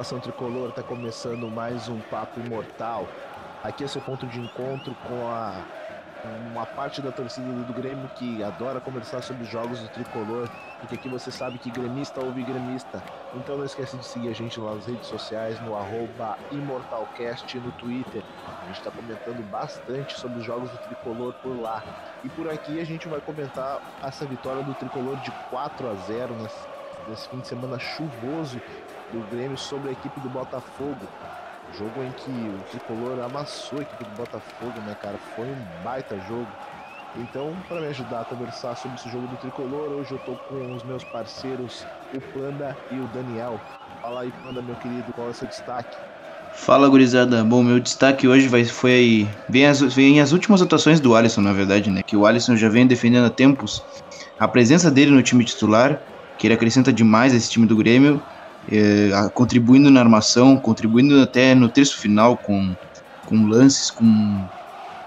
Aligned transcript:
Nação 0.00 0.18
tricolor, 0.18 0.72
tá 0.72 0.82
começando 0.82 1.46
mais 1.50 1.86
um 1.90 2.00
Papo 2.00 2.40
Imortal. 2.40 3.06
Aqui 3.62 3.84
é 3.84 3.86
seu 3.86 4.00
ponto 4.00 4.26
de 4.26 4.40
encontro 4.40 4.94
com 5.06 5.28
a 5.28 5.62
uma 6.50 6.64
parte 6.64 7.02
da 7.02 7.12
torcida 7.12 7.46
do 7.46 7.72
Grêmio 7.74 8.08
que 8.16 8.42
adora 8.42 8.80
conversar 8.80 9.20
sobre 9.20 9.42
os 9.42 9.50
jogos 9.50 9.78
do 9.78 9.88
tricolor, 9.88 10.48
porque 10.78 10.94
aqui 10.94 11.06
você 11.06 11.30
sabe 11.30 11.58
que 11.58 11.70
gremista 11.70 12.18
ouve 12.18 12.42
gremista. 12.42 13.02
Então 13.34 13.58
não 13.58 13.66
esquece 13.66 13.98
de 13.98 14.06
seguir 14.06 14.30
a 14.30 14.32
gente 14.32 14.58
lá 14.58 14.74
nas 14.74 14.86
redes 14.86 15.06
sociais, 15.06 15.60
no 15.60 15.76
ImortalCast 16.50 17.58
no 17.58 17.70
Twitter. 17.72 18.22
A 18.62 18.66
gente 18.68 18.78
está 18.78 18.90
comentando 18.90 19.46
bastante 19.50 20.18
sobre 20.18 20.38
os 20.38 20.46
jogos 20.46 20.70
do 20.70 20.78
tricolor 20.78 21.34
por 21.42 21.60
lá. 21.60 21.84
E 22.24 22.28
por 22.30 22.48
aqui 22.48 22.80
a 22.80 22.86
gente 22.86 23.06
vai 23.06 23.20
comentar 23.20 23.82
essa 24.02 24.24
vitória 24.24 24.62
do 24.62 24.72
tricolor 24.72 25.18
de 25.18 25.30
4 25.50 25.90
a 25.90 25.94
0 25.94 26.34
nesse, 26.36 26.66
nesse 27.06 27.28
fim 27.28 27.40
de 27.40 27.48
semana 27.48 27.78
chuvoso 27.78 28.58
do 29.10 29.22
Grêmio 29.22 29.58
sobre 29.58 29.90
a 29.90 29.92
equipe 29.92 30.20
do 30.20 30.30
Botafogo. 30.30 31.08
Jogo 31.72 32.02
em 32.02 32.12
que 32.12 32.50
o 32.50 32.62
tricolor 32.64 33.20
amassou 33.20 33.78
a 33.78 33.82
equipe 33.82 34.04
do 34.04 34.10
Botafogo, 34.12 34.80
né, 34.80 34.94
cara? 34.94 35.18
Foi 35.18 35.48
um 35.48 35.56
baita 35.82 36.18
jogo. 36.18 36.52
Então, 37.16 37.60
para 37.68 37.80
me 37.80 37.88
ajudar 37.88 38.20
a 38.20 38.24
conversar 38.24 38.76
sobre 38.76 38.98
esse 38.98 39.08
jogo 39.08 39.26
do 39.26 39.36
tricolor, 39.36 39.92
hoje 39.92 40.12
eu 40.12 40.18
tô 40.18 40.36
com 40.36 40.74
os 40.74 40.84
meus 40.84 41.04
parceiros, 41.04 41.86
o 42.12 42.20
Panda 42.20 42.78
e 42.90 43.00
o 43.00 43.06
Daniel. 43.06 43.60
Fala 44.00 44.22
aí, 44.22 44.32
Panda, 44.32 44.62
meu 44.62 44.76
querido, 44.76 45.12
qual 45.12 45.28
é 45.28 45.30
o 45.30 45.34
seu 45.34 45.46
destaque? 45.46 45.98
Fala, 46.52 46.88
gurizada. 46.88 47.44
Bom, 47.44 47.62
meu 47.62 47.80
destaque 47.80 48.26
hoje 48.26 48.48
vai, 48.48 48.64
foi 48.64 49.28
vem 49.48 49.66
as, 49.66 49.82
as 49.82 50.32
últimas 50.32 50.62
atuações 50.62 51.00
do 51.00 51.14
Alisson, 51.14 51.40
na 51.40 51.52
verdade, 51.52 51.90
né? 51.90 52.00
Que 52.04 52.16
o 52.16 52.26
Alisson 52.26 52.56
já 52.56 52.68
vem 52.68 52.86
defendendo 52.86 53.26
há 53.26 53.30
tempos 53.30 53.82
a 54.38 54.48
presença 54.48 54.90
dele 54.90 55.10
no 55.10 55.22
time 55.22 55.44
titular, 55.44 56.02
que 56.38 56.46
ele 56.46 56.54
acrescenta 56.54 56.92
demais 56.92 57.32
a 57.32 57.36
esse 57.36 57.50
time 57.50 57.66
do 57.66 57.76
Grêmio 57.76 58.22
contribuindo 59.34 59.90
na 59.90 60.00
armação, 60.00 60.56
contribuindo 60.56 61.20
até 61.20 61.54
no 61.54 61.68
terço 61.68 61.98
final 61.98 62.36
com, 62.36 62.74
com 63.26 63.46
lances, 63.46 63.90
com, 63.90 64.44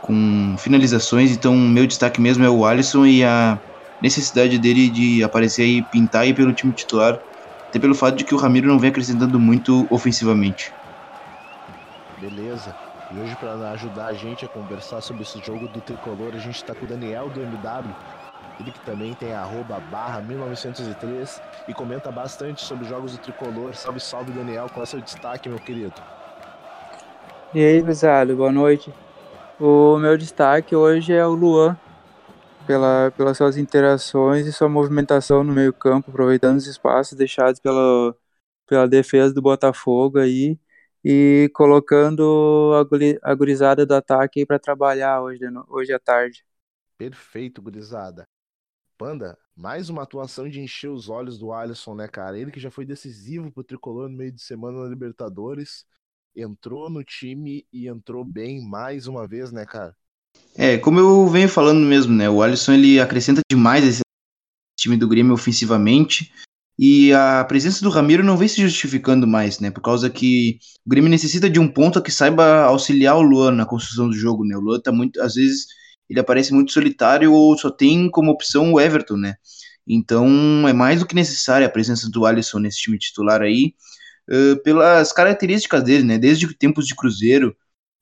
com 0.02 0.56
finalizações. 0.58 1.32
Então, 1.32 1.56
meu 1.56 1.86
destaque 1.88 2.20
mesmo 2.20 2.44
é 2.44 2.50
o 2.50 2.66
Alisson 2.66 3.06
e 3.06 3.24
a 3.24 3.58
necessidade 4.02 4.58
dele 4.58 4.90
de 4.90 5.24
aparecer 5.24 5.66
e 5.66 5.82
pintar 5.82 6.24
aí 6.24 6.34
pelo 6.34 6.54
time 6.54 6.74
titular, 6.74 7.20
até 7.70 7.80
pelo 7.80 7.96
fato 7.96 8.18
de 8.18 8.24
que 8.24 8.36
o 8.36 8.38
Ramiro 8.38 8.68
não 8.68 8.80
vem 8.80 8.90
acrescentando 8.90 9.40
muito 9.40 9.88
ofensivamente. 9.90 10.74
Beleza. 12.20 12.76
E 13.12 13.20
hoje, 13.20 13.36
para 13.36 13.72
ajudar 13.72 14.08
a 14.08 14.14
gente 14.14 14.44
a 14.44 14.48
conversar 14.48 15.00
sobre 15.02 15.24
esse 15.24 15.40
jogo 15.46 15.68
do 15.68 15.80
tricolor, 15.80 16.34
a 16.34 16.40
gente 16.40 16.56
está 16.56 16.74
com 16.74 16.86
o 16.86 16.88
Daniel 16.88 17.30
do 17.30 17.42
MW 17.42 17.94
ele 18.60 18.72
que 18.72 18.80
também 18.86 19.14
tem 19.14 19.34
arroba 19.34 19.80
barra 19.80 20.22
1903 20.22 21.42
e 21.68 21.74
comenta 21.74 22.12
bastante 22.12 22.62
sobre 22.62 22.88
jogos 22.88 23.14
do 23.14 23.18
tricolor. 23.18 23.74
Salve, 23.76 24.00
salve 24.00 24.32
Daniel, 24.32 24.68
qual 24.70 24.82
é 24.82 24.84
o 24.84 24.88
seu 24.88 25.02
destaque, 25.02 25.50
meu 25.50 25.60
querido? 25.60 25.94
E 27.54 27.60
aí, 27.60 27.84
pesado, 27.84 28.36
boa 28.36 28.52
noite. 28.52 28.92
O 29.60 29.98
meu 29.98 30.18
destaque 30.18 30.76
hoje 30.76 31.14
é 31.14 31.26
o 31.26 31.34
Luan, 31.34 31.78
pela, 32.66 33.12
pelas 33.12 33.38
suas 33.38 33.58
interações 33.58 34.48
e 34.48 34.54
sua 34.54 34.70
movimentação 34.70 35.44
no 35.44 35.54
meio-campo, 35.54 36.10
aproveitando 36.10 36.58
os 36.58 36.68
espaços 36.68 37.18
deixados 37.18 37.60
pela, 37.60 38.16
pela 38.68 38.88
defesa 38.88 39.34
do 39.34 39.42
Botafogo 39.42 40.20
aí 40.20 40.60
e 41.04 41.50
colocando 41.54 42.72
a, 42.74 43.32
a 43.32 43.36
gurizada 43.36 43.86
do 43.86 43.94
ataque 43.94 44.46
para 44.46 44.60
trabalhar 44.60 45.22
hoje, 45.22 45.42
hoje 45.68 45.94
à 45.94 46.00
tarde. 46.00 46.46
Perfeito, 46.98 47.62
gurizada. 47.62 48.26
Panda, 49.04 49.38
mais 49.54 49.90
uma 49.90 50.04
atuação 50.04 50.48
de 50.48 50.62
encher 50.62 50.90
os 50.90 51.10
olhos 51.10 51.38
do 51.38 51.52
Alisson, 51.52 51.94
né, 51.94 52.08
cara? 52.08 52.40
Ele 52.40 52.52
que 52.52 52.60
já 52.62 52.72
foi 52.72 52.86
decisivo 52.86 53.52
pro 53.52 53.62
tricolor 53.62 54.08
no 54.08 54.16
meio 54.16 54.32
de 54.32 54.42
semana 54.42 54.82
na 54.82 54.88
Libertadores, 54.88 55.84
entrou 56.34 56.90
no 56.90 57.04
time 57.04 57.68
e 57.74 57.90
entrou 57.90 58.24
bem 58.24 58.66
mais 58.66 59.06
uma 59.06 59.28
vez, 59.28 59.52
né, 59.52 59.66
cara? 59.66 59.94
É, 60.56 60.78
como 60.78 61.02
eu 61.02 61.28
venho 61.28 61.50
falando 61.50 61.86
mesmo, 61.86 62.14
né? 62.14 62.30
O 62.30 62.42
Alisson 62.42 62.72
ele 62.72 62.98
acrescenta 62.98 63.42
demais 63.52 63.84
esse 63.84 64.04
time 64.80 64.96
do 64.96 65.10
Grêmio 65.10 65.34
ofensivamente. 65.34 66.32
E 66.80 67.12
a 67.12 67.44
presença 67.44 67.84
do 67.84 67.90
Ramiro 67.90 68.24
não 68.24 68.38
vem 68.38 68.48
se 68.48 68.62
justificando 68.62 69.28
mais, 69.28 69.60
né? 69.60 69.70
Por 69.70 69.82
causa 69.82 70.10
que 70.10 70.60
o 70.86 70.90
Grêmio 70.90 71.10
necessita 71.10 71.50
de 71.50 71.60
um 71.60 71.68
ponto 71.68 72.02
que 72.02 72.10
saiba 72.10 72.62
auxiliar 72.62 73.18
o 73.18 73.22
Luan 73.22 73.52
na 73.52 73.66
construção 73.66 74.08
do 74.08 74.16
jogo, 74.16 74.46
né? 74.46 74.56
O 74.56 74.62
Luan 74.62 74.80
tá 74.80 74.94
muito, 74.94 75.22
às 75.22 75.34
vezes, 75.34 75.68
ele 76.14 76.20
aparece 76.20 76.54
muito 76.54 76.72
solitário 76.72 77.34
ou 77.34 77.58
só 77.58 77.72
tem 77.72 78.10
como 78.10 78.32
opção 78.32 78.72
o 78.72 78.80
Everton, 78.80 79.18
né? 79.18 79.36
Então 79.88 80.68
é 80.68 80.74
mais 80.74 81.00
do 81.00 81.08
que 81.08 81.16
necessária 81.16 81.68
a 81.68 81.70
presença 81.70 82.10
do 82.10 82.26
Alisson 82.26 82.60
nesse 82.60 82.78
time 82.78 82.98
titular 83.00 83.42
aí, 83.42 83.74
uh, 84.30 84.62
pelas 84.64 85.12
características 85.12 85.84
dele, 85.84 86.04
né? 86.04 86.18
Desde 86.18 86.54
tempos 86.56 86.86
de 86.86 86.96
Cruzeiro, 86.96 87.56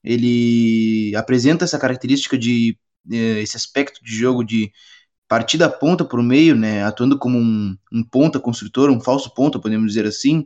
ele 0.03 1.15
apresenta 1.15 1.65
essa 1.65 1.79
característica 1.79 2.37
de 2.37 2.77
uh, 3.07 3.13
esse 3.41 3.55
aspecto 3.57 4.03
de 4.03 4.13
jogo 4.13 4.43
de 4.43 4.71
partir 5.27 5.57
da 5.57 5.69
ponta 5.69 6.03
por 6.03 6.21
meio, 6.21 6.55
né? 6.55 6.83
Atuando 6.83 7.17
como 7.17 7.37
um, 7.39 7.75
um 7.93 8.03
ponta 8.03 8.39
construtor, 8.39 8.89
um 8.91 8.99
falso 8.99 9.33
ponta, 9.33 9.59
podemos 9.59 9.87
dizer 9.87 10.05
assim, 10.05 10.45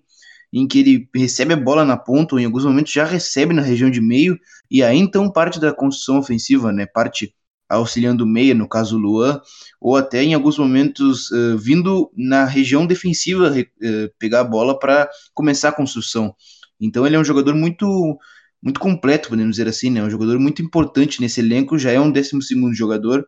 em 0.54 0.68
que 0.68 0.80
ele 0.80 1.10
recebe 1.16 1.54
a 1.54 1.58
bola 1.58 1.84
na 1.84 1.98
ponta, 1.98 2.36
ou 2.36 2.40
em 2.40 2.46
alguns 2.46 2.64
momentos 2.64 2.94
já 2.94 3.06
recebe 3.06 3.54
na 3.54 3.64
região 3.64 3.90
de 3.90 4.00
meio, 4.00 4.40
e 4.70 4.84
aí 4.84 4.98
então 4.98 5.32
parte 5.32 5.60
da 5.60 5.74
construção 5.74 6.20
ofensiva, 6.20 6.72
né? 6.72 6.86
Parte 6.86 7.34
auxiliando 7.70 8.26
meia, 8.26 8.54
no 8.54 8.68
caso 8.68 8.98
o 8.98 9.00
Luan, 9.00 9.42
ou 9.82 9.96
até 9.96 10.24
em 10.24 10.34
alguns 10.34 10.58
momentos 10.58 11.32
uh, 11.32 11.58
vindo 11.58 12.12
na 12.16 12.46
região 12.46 12.86
defensiva 12.86 13.52
uh, 13.52 14.14
pegar 14.20 14.42
a 14.42 14.44
bola 14.44 14.78
para 14.78 15.10
começar 15.34 15.70
a 15.70 15.76
construção. 15.76 16.36
Então 16.80 17.06
ele 17.06 17.16
é 17.16 17.20
um 17.20 17.24
jogador 17.24 17.56
muito 17.56 18.18
muito 18.62 18.80
completo, 18.80 19.30
podemos 19.30 19.58
dizer 19.58 19.68
assim, 19.70 19.92
né? 19.92 20.02
Um 20.04 20.10
jogador 20.10 20.40
muito 20.40 20.62
importante 20.62 21.22
nesse 21.22 21.40
elenco, 21.40 21.78
já 21.78 21.92
é 21.92 22.00
um 22.00 22.12
12 22.12 22.42
segundo 22.42 22.74
jogador, 22.74 23.26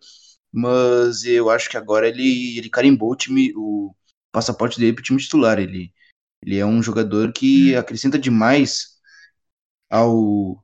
mas 0.51 1.23
eu 1.25 1.49
acho 1.49 1.69
que 1.69 1.77
agora 1.77 2.07
ele, 2.07 2.57
ele 2.57 2.69
carimbou 2.69 3.11
o, 3.11 3.15
time, 3.15 3.53
o 3.55 3.93
passaporte 4.31 4.79
dele 4.79 4.93
para 4.93 5.01
o 5.01 5.03
time 5.03 5.19
titular. 5.19 5.59
Ele, 5.59 5.93
ele 6.43 6.57
é 6.57 6.65
um 6.65 6.81
jogador 6.81 7.31
que 7.33 7.75
acrescenta 7.75 8.17
demais 8.19 8.97
ao, 9.89 10.63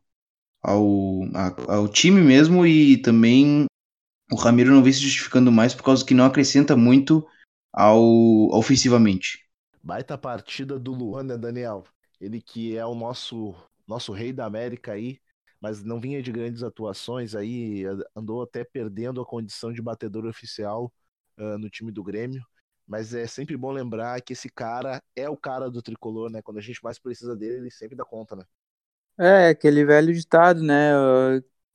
ao, 0.64 1.22
ao 1.68 1.88
time 1.88 2.22
mesmo 2.22 2.66
e 2.66 2.98
também 3.02 3.66
o 4.32 4.36
Ramiro 4.36 4.72
não 4.72 4.82
vem 4.82 4.94
se 4.94 5.02
justificando 5.02 5.52
mais 5.52 5.76
por 5.76 5.84
causa 5.84 6.06
que 6.06 6.14
não 6.14 6.26
acrescenta 6.26 6.76
muito 6.76 7.28
ao 7.72 8.02
ofensivamente. 8.52 9.48
Baita 9.84 10.18
partida 10.18 10.80
do 10.80 10.94
Luan, 10.94 11.24
né, 11.24 11.38
Daniel? 11.38 11.84
Ele 12.22 12.42
que 12.42 12.78
é 12.78 12.86
o 12.86 12.96
nosso 12.96 13.54
nosso 13.86 14.14
rei 14.14 14.32
da 14.32 14.46
América 14.46 14.94
aí, 14.94 15.20
mas 15.60 15.84
não 15.84 16.00
vinha 16.00 16.22
de 16.22 16.32
grandes 16.32 16.64
atuações 16.64 17.36
aí, 17.36 17.84
andou 18.16 18.42
até 18.42 18.64
perdendo 18.64 19.22
a 19.22 19.26
condição 19.26 19.74
de 19.74 19.82
batedor 19.82 20.26
oficial 20.26 20.92
uh, 21.38 21.58
no 21.58 21.70
time 21.70 21.92
do 21.92 22.02
Grêmio. 22.02 22.46
Mas 22.88 23.14
é 23.14 23.28
sempre 23.28 23.56
bom 23.58 23.72
lembrar 23.72 24.22
que 24.22 24.34
esse 24.34 24.50
cara 24.50 25.02
é 25.16 25.30
o 25.30 25.38
cara 25.38 25.70
do 25.70 25.82
tricolor, 25.82 26.30
né? 26.30 26.42
Quando 26.42 26.58
a 26.58 26.62
gente 26.62 26.84
mais 26.84 27.00
precisa 27.00 27.36
dele, 27.36 27.58
ele 27.58 27.72
sempre 27.72 27.96
dá 27.96 28.04
conta, 28.04 28.36
né? 28.36 28.44
É, 29.20 29.50
aquele 29.50 29.86
velho 29.86 30.14
ditado, 30.14 30.62
né? 30.64 30.92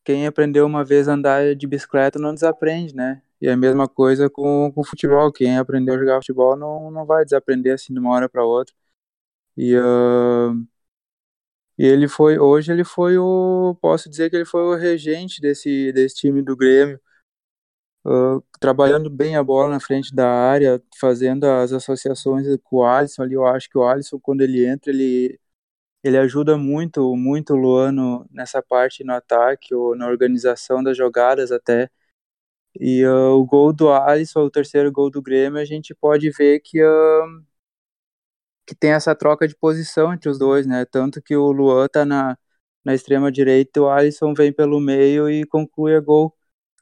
Quem 0.05 0.27
aprendeu 0.27 0.67
uma 0.67 0.85
vez 0.85 1.09
a 1.09 1.13
andar 1.15 1.55
de 1.55 1.67
bicicleta 1.67 2.19
não 2.19 2.35
desaprende, 2.35 2.95
né? 2.95 3.23
E 3.41 3.49
a 3.49 3.57
mesma 3.57 3.89
coisa 3.89 4.29
com, 4.31 4.73
com 4.73 4.85
futebol. 4.85 5.33
Quem 5.33 5.59
aprendeu 5.59 5.95
a 5.95 5.99
jogar 5.99 6.17
futebol 6.17 6.57
não, 6.57 6.91
não 6.91 7.07
vai 7.07 7.25
desaprender 7.25 7.75
assim 7.75 7.93
de 7.93 8.01
uma 8.01 8.11
hora 8.13 8.29
para 8.29 8.45
outra. 8.45 8.75
E, 9.57 9.77
uh, 9.77 10.55
e 11.79 11.85
ele 11.87 12.09
foi, 12.09 12.39
hoje 12.39 12.73
ele 12.73 12.85
foi 12.85 13.17
o, 13.19 13.77
posso 13.81 14.09
dizer 14.11 14.31
que 14.31 14.37
ele 14.37 14.45
foi 14.45 14.63
o 14.63 14.75
regente 14.77 15.41
desse, 15.41 15.93
desse 15.93 16.17
time 16.17 16.43
do 16.43 16.57
Grêmio, 16.57 17.01
uh, 18.07 18.43
trabalhando 18.61 19.11
bem 19.11 19.37
a 19.37 19.43
bola 19.45 19.71
na 19.71 19.81
frente 19.81 20.15
da 20.15 20.29
área, 20.29 20.83
fazendo 21.01 21.45
as 21.45 21.73
associações 21.73 22.47
com 22.65 22.77
o 22.79 22.85
Alisson 22.85 23.23
ali. 23.23 23.35
Eu 23.35 23.47
acho 23.47 23.69
que 23.71 23.79
o 23.79 23.85
Alisson, 23.85 24.19
quando 24.21 24.41
ele 24.43 24.67
entra, 24.67 24.91
ele 24.93 25.39
ele 26.03 26.17
ajuda 26.19 26.57
muito, 26.57 27.15
muito 27.17 27.55
o 27.55 27.57
Luano 27.57 28.27
nessa 28.31 28.63
parte 28.63 29.05
no 29.05 29.13
ataque 29.15 29.75
ou 29.75 29.97
na 29.97 30.07
organização 30.09 30.83
das 30.83 30.97
jogadas 30.97 31.51
até. 31.53 31.91
E 32.81 33.05
uh, 33.07 33.33
o 33.35 33.45
gol 33.47 33.73
do 33.73 33.91
Alisson, 33.93 34.41
o 34.43 34.51
terceiro 34.51 34.93
gol 34.93 35.11
do 35.11 35.23
Grêmio, 35.23 35.61
a 35.61 35.65
gente 35.65 35.95
pode 35.95 36.31
ver 36.31 36.61
que, 36.61 36.83
uh, 36.85 37.45
que 38.67 38.75
tem 38.75 38.91
essa 38.93 39.15
troca 39.15 39.49
de 39.49 39.57
posição 39.57 40.13
entre 40.13 40.29
os 40.29 40.39
dois, 40.39 40.67
né? 40.67 40.85
Tanto 40.85 41.23
que 41.23 41.37
o 41.37 41.51
Luan 41.53 41.89
tá 41.89 42.05
na, 42.05 42.37
na 42.85 42.95
extrema 42.95 43.33
direita, 43.33 43.81
o 43.81 43.89
Alisson 43.89 44.35
vem 44.35 44.53
pelo 44.53 44.81
meio 44.81 45.29
e 45.31 45.45
conclui 45.47 45.95
a 45.97 46.01
gol. 46.01 46.35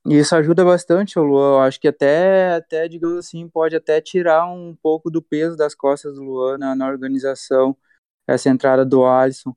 E 0.06 0.18
isso 0.18 0.36
ajuda 0.36 0.64
bastante 0.64 1.18
o 1.18 1.22
Luan. 1.24 1.56
Eu 1.56 1.60
acho 1.60 1.80
que 1.80 1.88
até, 1.88 2.54
até, 2.54 2.88
digamos 2.88 3.18
assim, 3.18 3.48
pode 3.48 3.76
até 3.76 4.00
tirar 4.00 4.46
um 4.46 4.76
pouco 4.76 5.10
do 5.10 5.22
peso 5.22 5.56
das 5.56 5.74
costas 5.74 6.14
do 6.16 6.22
Luan 6.22 6.58
na, 6.58 6.76
na 6.76 6.88
organização 6.88 7.76
essa 8.26 8.48
entrada 8.50 8.84
do 8.84 9.04
Alisson, 9.06 9.54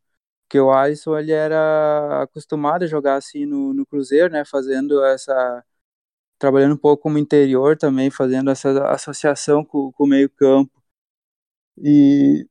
que 0.50 0.60
o 0.60 0.72
Alisson 0.72 1.18
ele 1.18 1.32
era 1.32 2.24
acostumado 2.24 2.84
a 2.86 2.88
jogar 2.88 3.16
assim 3.18 3.46
no, 3.46 3.74
no 3.74 3.86
Cruzeiro, 3.86 4.32
né, 4.34 4.46
fazendo 4.46 5.04
essa 5.06 5.64
trabalhando 6.40 6.74
um 6.76 6.78
pouco 6.78 7.04
como 7.04 7.18
interior 7.20 7.78
também, 7.78 8.12
fazendo 8.12 8.52
essa 8.52 8.90
associação 8.92 9.64
com, 9.66 9.92
com 9.94 10.04
o 10.06 10.08
meio 10.08 10.30
campo. 10.30 10.72
E 11.78 12.48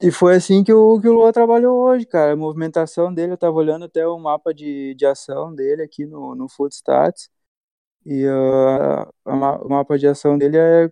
E 0.00 0.10
foi 0.12 0.36
assim 0.36 0.62
que 0.64 0.72
o, 0.72 1.00
que 1.00 1.08
o 1.08 1.12
Lua 1.14 1.32
trabalhou 1.32 1.78
hoje, 1.82 2.06
cara. 2.06 2.32
A 2.32 2.36
movimentação 2.36 3.12
dele, 3.14 3.32
eu 3.32 3.38
tava 3.38 3.56
olhando 3.56 3.86
até 3.86 4.06
o 4.06 4.18
mapa 4.18 4.52
de, 4.54 4.94
de 4.94 5.06
ação 5.06 5.54
dele 5.54 5.82
aqui 5.82 6.06
no, 6.06 6.34
no 6.34 6.48
Footstats. 6.48 7.30
E 8.06 8.26
uh, 8.26 9.12
o 9.26 9.68
mapa 9.70 9.98
de 9.98 10.06
ação 10.08 10.38
dele 10.38 10.58
é 10.58 10.90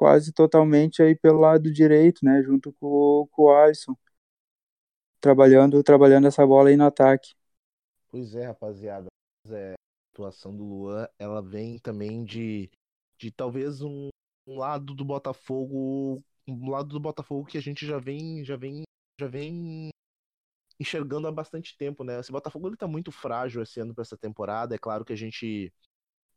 quase 0.00 0.32
totalmente 0.32 1.02
aí 1.02 1.14
pelo 1.14 1.40
lado 1.40 1.70
direito, 1.70 2.24
né? 2.24 2.42
Junto 2.42 2.72
com, 2.80 3.28
com 3.30 3.42
o 3.42 3.54
Alisson. 3.54 3.94
Trabalhando, 5.20 5.82
trabalhando 5.82 6.26
essa 6.26 6.46
bola 6.46 6.70
aí 6.70 6.76
no 6.76 6.86
ataque. 6.86 7.34
Pois 8.08 8.34
é, 8.34 8.46
rapaziada. 8.46 9.08
É, 9.46 9.72
a 9.72 9.74
atuação 10.14 10.56
do 10.56 10.64
Luan, 10.64 11.06
ela 11.18 11.42
vem 11.42 11.78
também 11.78 12.24
de, 12.24 12.70
de 13.18 13.30
talvez 13.30 13.82
um, 13.82 14.08
um 14.46 14.56
lado 14.56 14.94
do 14.94 15.04
Botafogo 15.04 16.24
um 16.48 16.70
lado 16.70 16.88
do 16.88 16.98
Botafogo 16.98 17.46
que 17.46 17.58
a 17.58 17.62
gente 17.62 17.86
já 17.86 17.98
vem, 17.98 18.42
já 18.42 18.56
vem, 18.56 18.82
já 19.20 19.28
vem 19.28 19.90
enxergando 20.80 21.28
há 21.28 21.30
bastante 21.30 21.76
tempo, 21.76 22.02
né? 22.02 22.18
Esse 22.18 22.32
Botafogo 22.32 22.68
ele 22.68 22.76
tá 22.76 22.88
muito 22.88 23.12
frágil 23.12 23.62
esse 23.62 23.78
ano 23.78 23.94
para 23.94 24.00
essa 24.00 24.16
temporada. 24.16 24.74
É 24.74 24.78
claro 24.78 25.04
que 25.04 25.12
a 25.12 25.16
gente 25.16 25.70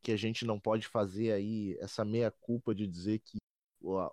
que 0.01 0.12
a 0.12 0.18
gente 0.18 0.45
não 0.45 0.59
pode 0.59 0.86
fazer 0.86 1.31
aí 1.31 1.77
essa 1.80 2.04
meia 2.04 2.30
culpa 2.30 2.75
de 2.75 2.86
dizer 2.86 3.19
que 3.19 3.38
a, 3.85 4.12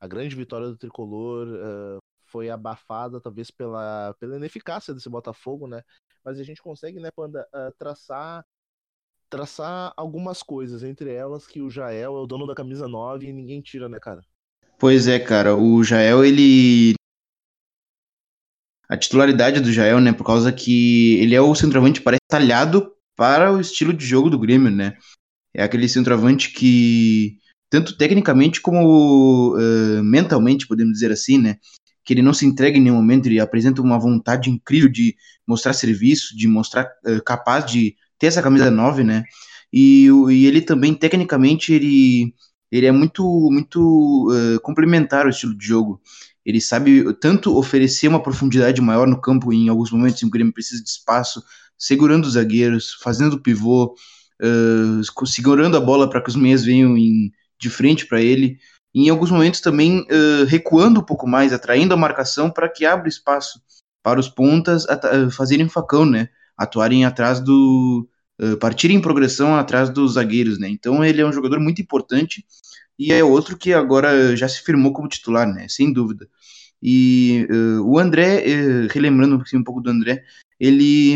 a 0.00 0.06
grande 0.06 0.34
vitória 0.34 0.68
do 0.68 0.76
tricolor 0.76 1.48
uh, 1.48 1.98
foi 2.26 2.50
abafada 2.50 3.20
talvez 3.20 3.50
pela, 3.50 4.14
pela 4.18 4.36
ineficácia 4.36 4.94
desse 4.94 5.08
Botafogo, 5.08 5.66
né? 5.66 5.82
Mas 6.24 6.38
a 6.38 6.44
gente 6.44 6.62
consegue, 6.62 7.00
né, 7.00 7.10
Panda, 7.10 7.46
uh, 7.54 7.72
traçar 7.78 8.44
traçar 9.32 9.94
algumas 9.96 10.42
coisas, 10.42 10.82
entre 10.82 11.10
elas 11.10 11.46
que 11.46 11.62
o 11.62 11.70
Jael 11.70 12.16
é 12.16 12.20
o 12.20 12.26
dono 12.26 12.46
da 12.46 12.54
camisa 12.54 12.86
9 12.86 13.26
e 13.26 13.32
ninguém 13.32 13.62
tira, 13.62 13.88
né, 13.88 13.98
cara? 13.98 14.20
Pois 14.78 15.08
é, 15.08 15.18
cara, 15.18 15.56
o 15.56 15.82
Jael, 15.82 16.22
ele. 16.22 16.94
A 18.86 18.96
titularidade 18.96 19.58
do 19.60 19.72
Jael, 19.72 20.00
né, 20.00 20.12
por 20.12 20.24
causa 20.24 20.52
que 20.52 21.16
ele 21.18 21.34
é 21.34 21.40
o 21.40 21.54
centroavante, 21.54 22.02
parece 22.02 22.20
talhado 22.28 22.94
para 23.16 23.50
o 23.50 23.58
estilo 23.58 23.94
de 23.94 24.04
jogo 24.04 24.28
do 24.28 24.38
Grêmio, 24.38 24.70
né? 24.70 24.98
É 25.54 25.62
aquele 25.62 25.88
centroavante 25.88 26.52
que, 26.52 27.38
tanto 27.72 27.96
tecnicamente 27.96 28.60
como 28.60 29.56
uh, 29.56 30.04
mentalmente, 30.04 30.66
podemos 30.66 30.92
dizer 30.92 31.10
assim, 31.10 31.38
né? 31.38 31.56
Que 32.04 32.12
ele 32.12 32.20
não 32.20 32.34
se 32.34 32.44
entrega 32.44 32.76
em 32.76 32.82
nenhum 32.82 32.96
momento, 32.96 33.24
ele 33.24 33.40
apresenta 33.40 33.80
uma 33.80 33.98
vontade 33.98 34.50
incrível 34.50 34.90
de 34.90 35.16
mostrar 35.46 35.72
serviço, 35.72 36.36
de 36.36 36.46
mostrar 36.46 36.86
uh, 37.06 37.24
capaz 37.24 37.64
de 37.64 37.96
ter 38.18 38.26
essa 38.26 38.42
camisa 38.42 38.70
9, 38.70 39.04
né? 39.04 39.24
E, 39.72 40.06
e 40.30 40.44
ele 40.44 40.60
também, 40.60 40.92
tecnicamente, 40.92 41.72
ele 41.72 42.34
ele 42.70 42.86
é 42.86 42.92
muito, 42.92 43.24
muito 43.50 44.30
uh, 44.30 44.60
complementar 44.60 45.24
ao 45.24 45.30
estilo 45.30 45.56
de 45.56 45.66
jogo. 45.66 45.98
Ele 46.44 46.60
sabe 46.60 47.14
tanto 47.20 47.56
oferecer 47.56 48.08
uma 48.08 48.22
profundidade 48.22 48.82
maior 48.82 49.06
no 49.06 49.20
campo 49.20 49.50
em 49.50 49.70
alguns 49.70 49.90
momentos 49.90 50.18
em 50.18 50.26
que 50.26 50.28
o 50.28 50.30
Grêmio 50.30 50.52
precisa 50.52 50.82
de 50.82 50.90
espaço, 50.90 51.42
segurando 51.78 52.26
os 52.26 52.34
zagueiros, 52.34 52.98
fazendo 53.02 53.34
o 53.34 53.40
pivô, 53.40 53.94
uh, 54.42 55.26
segurando 55.26 55.76
a 55.78 55.80
bola 55.80 56.08
para 56.08 56.22
que 56.22 56.28
os 56.28 56.36
meias 56.36 56.64
venham 56.64 56.98
em, 56.98 57.30
de 57.62 57.70
frente 57.70 58.06
para 58.06 58.20
ele. 58.20 58.58
E 58.92 59.06
em 59.06 59.08
alguns 59.08 59.30
momentos 59.30 59.60
também 59.60 60.00
uh, 60.00 60.44
recuando 60.46 61.00
um 61.00 61.04
pouco 61.04 61.26
mais, 61.26 61.52
atraindo 61.52 61.94
a 61.94 61.96
marcação 61.96 62.50
para 62.50 62.68
que 62.68 62.84
abra 62.84 63.08
espaço 63.08 63.62
para 64.02 64.18
os 64.18 64.28
pontas 64.28 64.84
fazerem 65.30 65.68
facão, 65.68 66.04
né? 66.04 66.28
Atuarem 66.58 67.04
atrás 67.04 67.40
do, 67.40 68.06
uh, 68.40 68.56
partirem 68.58 68.96
em 68.96 69.00
progressão 69.00 69.54
atrás 69.54 69.88
dos 69.88 70.14
zagueiros, 70.14 70.58
né? 70.58 70.68
Então 70.68 71.04
ele 71.04 71.20
é 71.20 71.26
um 71.26 71.32
jogador 71.32 71.60
muito 71.60 71.80
importante 71.80 72.44
e 72.98 73.12
é 73.12 73.22
outro 73.22 73.56
que 73.56 73.72
agora 73.72 74.36
já 74.36 74.48
se 74.48 74.60
firmou 74.60 74.92
como 74.92 75.08
titular, 75.08 75.46
né? 75.46 75.66
Sem 75.68 75.92
dúvida. 75.92 76.28
E 76.82 77.46
uh, 77.48 77.88
o 77.88 77.96
André, 77.96 78.42
uh, 78.44 78.88
relembrando 78.92 79.40
assim, 79.40 79.56
um 79.56 79.64
pouco 79.64 79.80
do 79.80 79.88
André, 79.88 80.24
ele, 80.58 81.14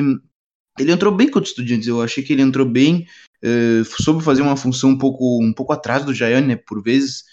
ele 0.78 0.92
entrou 0.92 1.12
bem 1.12 1.26
contra 1.26 1.48
o 1.48 1.50
Estudiantes. 1.50 1.88
Eu 1.88 2.00
achei 2.00 2.22
que 2.22 2.32
ele 2.32 2.42
entrou 2.42 2.64
bem, 2.64 3.04
uh, 3.44 3.84
soube 4.02 4.22
fazer 4.22 4.42
uma 4.42 4.56
função 4.56 4.90
um 4.90 4.98
pouco, 4.98 5.42
um 5.42 5.52
pouco 5.52 5.72
atrás 5.72 6.04
do 6.04 6.14
Jair, 6.14 6.44
né? 6.44 6.56
Por 6.56 6.82
vezes. 6.82 7.24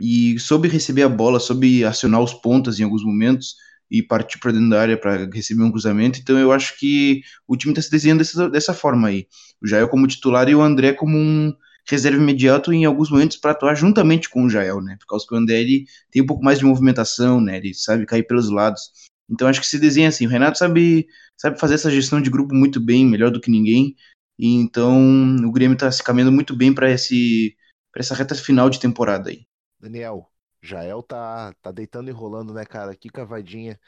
e 0.00 0.38
soube 0.38 0.68
receber 0.68 1.02
a 1.02 1.08
bola, 1.08 1.38
soube 1.38 1.84
acionar 1.84 2.20
os 2.22 2.32
pontas 2.32 2.80
em 2.80 2.84
alguns 2.84 3.04
momentos 3.04 3.54
e 3.90 4.02
partir 4.02 4.38
para 4.38 4.52
dentro 4.52 4.70
da 4.70 4.80
área 4.80 4.96
para 4.96 5.28
receber 5.32 5.62
um 5.62 5.70
cruzamento. 5.70 6.18
Então 6.20 6.38
eu 6.38 6.52
acho 6.52 6.78
que 6.78 7.22
o 7.46 7.56
time 7.56 7.72
está 7.72 7.82
se 7.82 7.90
desenhando 7.90 8.18
dessa, 8.18 8.48
dessa 8.48 8.74
forma 8.74 9.08
aí. 9.08 9.26
O 9.60 9.66
Jael 9.66 9.88
como 9.88 10.06
titular 10.06 10.48
e 10.48 10.54
o 10.54 10.62
André 10.62 10.92
como 10.92 11.18
um 11.18 11.52
reserva 11.88 12.22
imediato 12.22 12.72
em 12.72 12.84
alguns 12.84 13.10
momentos 13.10 13.36
para 13.36 13.50
atuar 13.50 13.74
juntamente 13.74 14.28
com 14.28 14.44
o 14.44 14.50
Jael, 14.50 14.80
né? 14.80 14.96
Por 15.00 15.06
causa 15.06 15.26
que 15.26 15.34
o 15.34 15.36
André 15.36 15.60
ele 15.60 15.86
tem 16.10 16.22
um 16.22 16.26
pouco 16.26 16.44
mais 16.44 16.60
de 16.60 16.64
movimentação, 16.64 17.40
né? 17.40 17.56
Ele 17.56 17.74
sabe 17.74 18.06
cair 18.06 18.22
pelos 18.22 18.48
lados. 18.48 18.92
Então 19.28 19.48
acho 19.48 19.60
que 19.60 19.66
se 19.66 19.78
desenha 19.78 20.08
assim. 20.08 20.26
O 20.26 20.30
Renato 20.30 20.58
sabe, 20.58 21.08
sabe 21.36 21.58
fazer 21.58 21.74
essa 21.74 21.90
gestão 21.90 22.20
de 22.20 22.30
grupo 22.30 22.54
muito 22.54 22.78
bem, 22.80 23.04
melhor 23.04 23.30
do 23.30 23.40
que 23.40 23.50
ninguém. 23.50 23.96
E 24.40 24.54
então 24.54 24.96
o 25.44 25.52
Grêmio 25.52 25.74
está 25.74 25.92
se 25.92 26.02
caminhando 26.02 26.32
muito 26.32 26.56
bem 26.56 26.74
para 26.74 26.90
esse 26.90 27.54
para 27.92 28.00
essa 28.00 28.14
reta 28.14 28.34
final 28.34 28.70
de 28.70 28.80
temporada 28.80 29.28
aí. 29.28 29.46
Daniel, 29.78 30.30
Jael 30.62 31.02
tá, 31.02 31.52
tá 31.60 31.70
deitando 31.70 32.08
e 32.08 32.12
rolando, 32.12 32.54
né, 32.54 32.64
cara? 32.64 32.96
Que 32.96 33.10
cavadinha. 33.10 33.78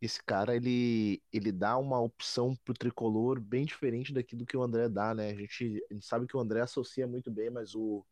Esse 0.00 0.22
cara, 0.22 0.54
ele, 0.54 1.20
ele 1.32 1.50
dá 1.50 1.76
uma 1.76 1.98
opção 1.98 2.54
pro 2.64 2.72
tricolor 2.72 3.40
bem 3.40 3.64
diferente 3.64 4.12
daquilo 4.14 4.46
que 4.46 4.56
o 4.56 4.62
André 4.62 4.88
dá, 4.88 5.12
né? 5.12 5.30
A 5.30 5.34
gente, 5.34 5.84
a 5.90 5.94
gente 5.94 6.06
sabe 6.06 6.26
que 6.28 6.36
o 6.36 6.40
André 6.40 6.60
associa 6.60 7.06
muito 7.06 7.28
bem, 7.28 7.50
mas 7.50 7.74
o, 7.74 8.06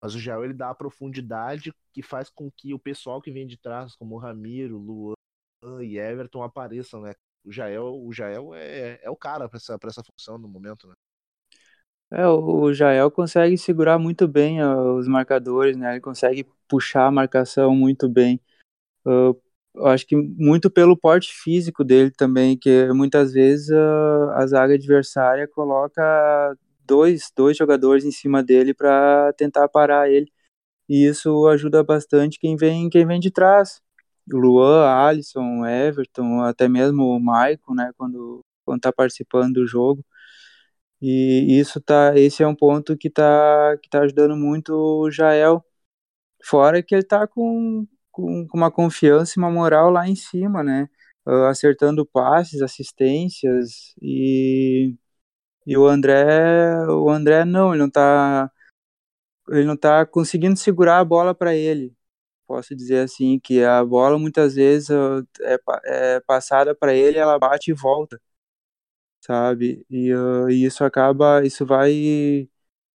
mas 0.00 0.14
o 0.14 0.20
Jael, 0.20 0.44
ele 0.44 0.54
dá 0.54 0.70
a 0.70 0.74
profundidade 0.74 1.74
que 1.92 2.02
faz 2.02 2.30
com 2.30 2.48
que 2.48 2.72
o 2.72 2.78
pessoal 2.78 3.20
que 3.20 3.32
vem 3.32 3.46
de 3.46 3.56
trás, 3.58 3.96
como 3.96 4.14
o 4.14 4.18
Ramiro, 4.18 4.78
Luan 4.78 5.82
e 5.82 5.98
Everton, 5.98 6.44
apareçam, 6.44 7.00
né? 7.00 7.12
O 7.44 7.50
Jael, 7.50 8.00
o 8.04 8.12
Jael 8.12 8.54
é, 8.54 9.00
é 9.02 9.10
o 9.10 9.16
cara 9.16 9.48
para 9.48 9.56
essa, 9.56 9.76
essa 9.82 10.02
função 10.04 10.38
no 10.38 10.48
momento, 10.48 10.86
né? 10.86 10.94
É, 12.16 12.28
o 12.28 12.72
Jael 12.72 13.10
consegue 13.10 13.58
segurar 13.58 13.98
muito 13.98 14.28
bem 14.28 14.62
os 14.62 15.08
marcadores, 15.08 15.76
né? 15.76 15.92
Ele 15.92 16.00
consegue 16.00 16.46
puxar 16.68 17.06
a 17.06 17.10
marcação 17.10 17.74
muito 17.74 18.08
bem. 18.08 18.40
Uh, 19.06 19.36
eu 19.74 19.86
acho 19.88 20.06
que 20.06 20.16
muito 20.16 20.70
pelo 20.70 20.96
porte 20.96 21.32
físico 21.34 21.84
dele 21.84 22.10
também, 22.12 22.56
que 22.58 22.86
muitas 22.92 23.32
vezes 23.32 23.68
uh, 23.70 24.30
a 24.34 24.46
zaga 24.46 24.74
adversária 24.74 25.48
coloca 25.48 26.56
dois, 26.86 27.32
dois 27.36 27.56
jogadores 27.56 28.04
em 28.04 28.12
cima 28.12 28.42
dele 28.44 28.74
para 28.74 29.32
tentar 29.34 29.68
parar 29.68 30.08
ele. 30.10 30.30
E 30.88 31.06
isso 31.06 31.48
ajuda 31.48 31.84
bastante 31.84 32.38
quem 32.40 32.56
vem, 32.56 32.90
quem 32.90 33.06
vem 33.06 33.20
de 33.20 33.30
trás. 33.32 33.82
Luan, 34.30 34.86
Alisson, 34.86 35.66
Everton, 35.66 36.42
até 36.42 36.68
mesmo 36.68 37.04
o 37.04 37.20
Maicon, 37.20 37.74
né, 37.74 37.92
quando 37.96 38.40
quando 38.64 38.80
tá 38.80 38.92
participando 38.92 39.54
do 39.54 39.66
jogo. 39.66 40.04
E 41.00 41.58
isso 41.60 41.80
tá, 41.80 42.16
esse 42.16 42.42
é 42.42 42.46
um 42.46 42.54
ponto 42.54 42.96
que 42.96 43.10
tá, 43.10 43.76
que 43.82 43.88
tá 43.88 44.00
ajudando 44.02 44.36
muito 44.36 44.72
o 44.74 45.10
Jael. 45.10 45.64
Fora 46.44 46.82
que 46.82 46.94
ele 46.94 47.04
tá 47.04 47.26
com, 47.26 47.86
com, 48.12 48.46
com 48.48 48.56
uma 48.58 48.70
confiança 48.70 49.34
e 49.36 49.40
uma 49.42 49.50
moral 49.50 49.90
lá 49.90 50.08
em 50.08 50.16
cima, 50.16 50.62
né? 50.62 50.88
Uh, 51.26 51.46
acertando 51.46 52.06
passes, 52.06 52.62
assistências 52.62 53.94
e, 54.02 54.96
e 55.66 55.76
o 55.76 55.86
André, 55.86 56.86
o 56.88 57.10
André 57.10 57.44
não, 57.44 57.72
ele 57.74 57.82
não 57.82 57.90
tá 57.90 58.50
ele 59.48 59.64
não 59.64 59.76
tá 59.76 60.06
conseguindo 60.06 60.56
segurar 60.58 60.98
a 61.00 61.04
bola 61.04 61.34
para 61.34 61.54
ele. 61.54 61.94
Posso 62.46 62.74
dizer 62.76 63.00
assim 63.00 63.38
que 63.40 63.62
a 63.64 63.84
bola 63.84 64.18
muitas 64.18 64.54
vezes 64.56 64.90
uh, 64.90 65.26
é, 65.42 65.58
é 66.16 66.20
passada 66.20 66.74
para 66.74 66.94
ele, 66.94 67.18
ela 67.18 67.38
bate 67.38 67.70
e 67.72 67.74
volta 67.74 68.20
sabe? 69.24 69.84
E, 69.88 70.12
uh, 70.14 70.50
e 70.50 70.64
isso 70.64 70.84
acaba, 70.84 71.44
isso 71.44 71.64
vai 71.64 72.48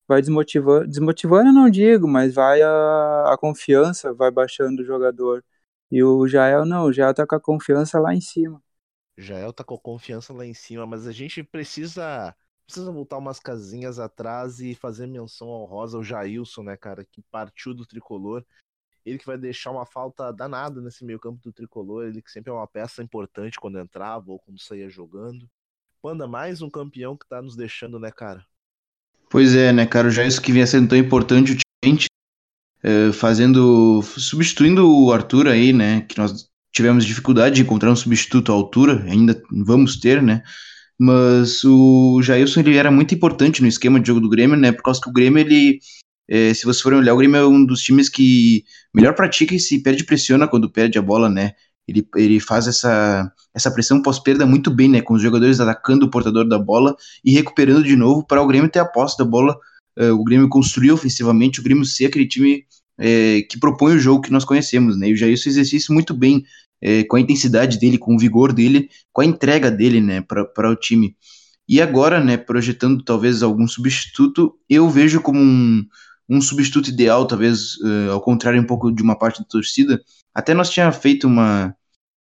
vai 0.06 0.20
desmotivando, 0.20 0.86
desmotivando 0.88 1.52
não 1.52 1.68
digo, 1.70 2.08
mas 2.08 2.34
vai 2.34 2.62
a, 2.62 3.32
a 3.32 3.36
confiança 3.38 4.12
vai 4.14 4.30
baixando 4.30 4.82
o 4.82 4.84
jogador. 4.84 5.44
E 5.90 6.02
o 6.02 6.26
Jael 6.26 6.64
não, 6.66 6.84
o 6.86 6.92
Jael 6.92 7.14
tá 7.14 7.26
com 7.26 7.34
a 7.34 7.40
confiança 7.40 7.98
lá 8.00 8.14
em 8.14 8.20
cima. 8.20 8.62
Jael 9.16 9.52
tá 9.52 9.64
com 9.64 9.74
a 9.74 9.80
confiança 9.80 10.32
lá 10.32 10.46
em 10.46 10.54
cima, 10.54 10.86
mas 10.86 11.06
a 11.06 11.12
gente 11.12 11.42
precisa 11.42 12.34
precisa 12.64 12.92
voltar 12.92 13.16
umas 13.16 13.40
casinhas 13.40 13.98
atrás 13.98 14.60
e 14.60 14.74
fazer 14.74 15.06
menção 15.06 15.48
honrosa 15.48 15.96
ao 15.96 16.04
Jailson, 16.04 16.62
né, 16.62 16.76
cara, 16.76 17.02
que 17.04 17.22
partiu 17.30 17.72
do 17.72 17.86
tricolor. 17.86 18.44
Ele 19.06 19.18
que 19.18 19.24
vai 19.26 19.38
deixar 19.38 19.70
uma 19.70 19.86
falta 19.86 20.30
danada 20.32 20.80
nesse 20.82 21.02
meio-campo 21.04 21.40
do 21.42 21.50
tricolor, 21.52 22.06
ele 22.06 22.20
que 22.20 22.30
sempre 22.30 22.50
é 22.50 22.54
uma 22.54 22.68
peça 22.68 23.02
importante 23.02 23.58
quando 23.58 23.78
entrava 23.78 24.30
ou 24.30 24.38
quando 24.38 24.60
saía 24.60 24.88
jogando. 24.90 25.48
Panda, 26.00 26.28
mais 26.28 26.62
um 26.62 26.70
campeão 26.70 27.16
que 27.16 27.28
tá 27.28 27.42
nos 27.42 27.56
deixando, 27.56 27.98
né, 27.98 28.10
cara? 28.10 28.44
Pois 29.28 29.54
é, 29.54 29.72
né, 29.72 29.84
cara? 29.84 30.10
Já 30.10 30.24
isso 30.24 30.40
que 30.40 30.52
vinha 30.52 30.66
sendo 30.66 30.88
tão 30.88 30.98
importante 30.98 31.52
ultimamente, 31.52 32.06
é, 32.82 33.12
fazendo. 33.12 34.00
substituindo 34.02 34.88
o 34.88 35.12
Arthur 35.12 35.48
aí, 35.48 35.72
né? 35.72 36.02
Que 36.02 36.16
nós 36.18 36.48
tivemos 36.72 37.04
dificuldade 37.04 37.56
de 37.56 37.62
encontrar 37.62 37.90
um 37.90 37.96
substituto 37.96 38.52
à 38.52 38.54
altura, 38.54 39.02
ainda 39.04 39.42
vamos 39.50 39.98
ter, 39.98 40.22
né? 40.22 40.42
Mas 40.98 41.64
o 41.64 42.20
Jailson 42.22 42.60
ele 42.60 42.76
era 42.76 42.90
muito 42.90 43.14
importante 43.14 43.60
no 43.60 43.68
esquema 43.68 44.00
de 44.00 44.06
jogo 44.06 44.20
do 44.20 44.28
Grêmio, 44.28 44.56
né? 44.56 44.72
Por 44.72 44.82
causa 44.82 45.00
que 45.00 45.10
o 45.10 45.12
Grêmio 45.12 45.40
ele 45.40 45.80
é, 46.28 46.52
se 46.52 46.64
vocês 46.64 46.82
forem 46.82 46.98
olhar, 46.98 47.14
o 47.14 47.16
Grêmio 47.16 47.38
é 47.38 47.46
um 47.46 47.64
dos 47.64 47.80
times 47.80 48.08
que 48.08 48.64
melhor 48.94 49.14
pratica 49.14 49.54
e 49.54 49.58
se 49.60 49.82
perde 49.82 50.04
pressiona 50.04 50.46
quando 50.46 50.70
perde 50.70 50.98
a 50.98 51.02
bola, 51.02 51.28
né? 51.28 51.54
Ele, 51.88 52.06
ele 52.16 52.38
faz 52.38 52.68
essa, 52.68 53.32
essa 53.54 53.70
pressão 53.70 54.02
pós-perda 54.02 54.44
muito 54.44 54.70
bem, 54.70 54.88
né? 54.88 55.00
Com 55.00 55.14
os 55.14 55.22
jogadores 55.22 55.58
atacando 55.58 56.06
o 56.06 56.10
portador 56.10 56.46
da 56.46 56.58
bola 56.58 56.94
e 57.24 57.32
recuperando 57.32 57.82
de 57.82 57.96
novo 57.96 58.26
para 58.26 58.42
o 58.42 58.46
Grêmio 58.46 58.70
ter 58.70 58.80
a 58.80 58.84
posse 58.84 59.16
da 59.16 59.24
bola. 59.24 59.56
Uh, 59.98 60.12
o 60.12 60.22
Grêmio 60.22 60.48
construir 60.48 60.92
ofensivamente, 60.92 61.58
o 61.58 61.62
Grêmio 61.62 61.84
ser 61.84 62.06
aquele 62.06 62.28
time 62.28 62.64
é, 62.98 63.42
que 63.42 63.58
propõe 63.58 63.94
o 63.94 63.98
jogo 63.98 64.22
que 64.22 64.32
nós 64.32 64.44
conhecemos, 64.44 64.98
né? 64.98 65.08
E 65.08 65.12
o 65.12 65.16
Jair 65.16 65.40
fez 65.40 65.56
isso 65.72 65.92
muito 65.92 66.12
bem, 66.12 66.44
é, 66.80 67.04
com 67.04 67.16
a 67.16 67.20
intensidade 67.20 67.78
dele, 67.78 67.96
com 67.96 68.14
o 68.14 68.18
vigor 68.18 68.52
dele, 68.52 68.90
com 69.12 69.20
a 69.20 69.24
entrega 69.24 69.70
dele, 69.70 70.00
né, 70.00 70.20
para 70.20 70.70
o 70.70 70.76
time. 70.76 71.16
E 71.68 71.80
agora, 71.80 72.22
né, 72.22 72.36
projetando 72.36 73.02
talvez 73.02 73.42
algum 73.42 73.68
substituto, 73.68 74.54
eu 74.68 74.88
vejo 74.88 75.20
como 75.20 75.38
um, 75.38 75.84
um 76.28 76.40
substituto 76.40 76.88
ideal, 76.88 77.26
talvez 77.26 77.76
uh, 77.78 78.12
ao 78.12 78.20
contrário 78.20 78.60
um 78.60 78.66
pouco 78.66 78.90
de 78.90 79.02
uma 79.02 79.18
parte 79.18 79.40
da 79.40 79.44
torcida. 79.44 80.00
Até 80.34 80.54
nós 80.54 80.70
tinha 80.70 80.90
feito 80.92 81.26
uma 81.26 81.74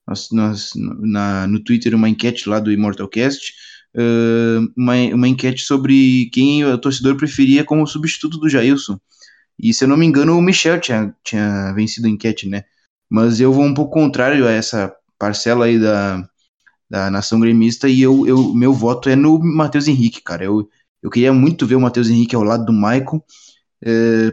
nós, 0.07 0.29
nós, 0.31 0.71
na, 0.75 1.47
no 1.47 1.63
Twitter 1.63 1.95
uma 1.95 2.09
enquete 2.09 2.47
lá 2.49 2.59
do 2.59 2.71
Immortalcast, 2.71 3.53
uh, 3.95 4.71
uma, 4.75 4.95
uma 5.13 5.27
enquete 5.27 5.61
sobre 5.61 6.29
quem 6.31 6.65
o 6.65 6.77
torcedor 6.77 7.15
preferia 7.15 7.63
como 7.63 7.87
substituto 7.87 8.37
do 8.37 8.49
Jailson. 8.49 8.99
E 9.57 9.73
se 9.73 9.83
eu 9.83 9.87
não 9.87 9.97
me 9.97 10.05
engano, 10.05 10.37
o 10.37 10.41
Michel 10.41 10.79
tinha, 10.79 11.15
tinha 11.23 11.73
vencido 11.73 12.07
a 12.07 12.09
enquete, 12.09 12.49
né? 12.49 12.63
Mas 13.09 13.39
eu 13.39 13.53
vou 13.53 13.63
um 13.63 13.73
pouco 13.73 13.93
contrário 13.93 14.47
a 14.47 14.51
essa 14.51 14.93
parcela 15.17 15.65
aí 15.65 15.79
da, 15.79 16.27
da 16.89 17.09
nação 17.11 17.39
gremista 17.39 17.87
e 17.87 18.01
eu, 18.01 18.27
eu 18.27 18.53
meu 18.53 18.73
voto 18.73 19.09
é 19.09 19.15
no 19.15 19.39
Matheus 19.39 19.87
Henrique, 19.87 20.21
cara. 20.21 20.43
Eu, 20.43 20.67
eu 21.01 21.09
queria 21.09 21.31
muito 21.31 21.67
ver 21.67 21.75
o 21.75 21.81
Matheus 21.81 22.09
Henrique 22.09 22.35
ao 22.35 22.43
lado 22.43 22.65
do 22.65 22.73
Maicon, 22.73 23.21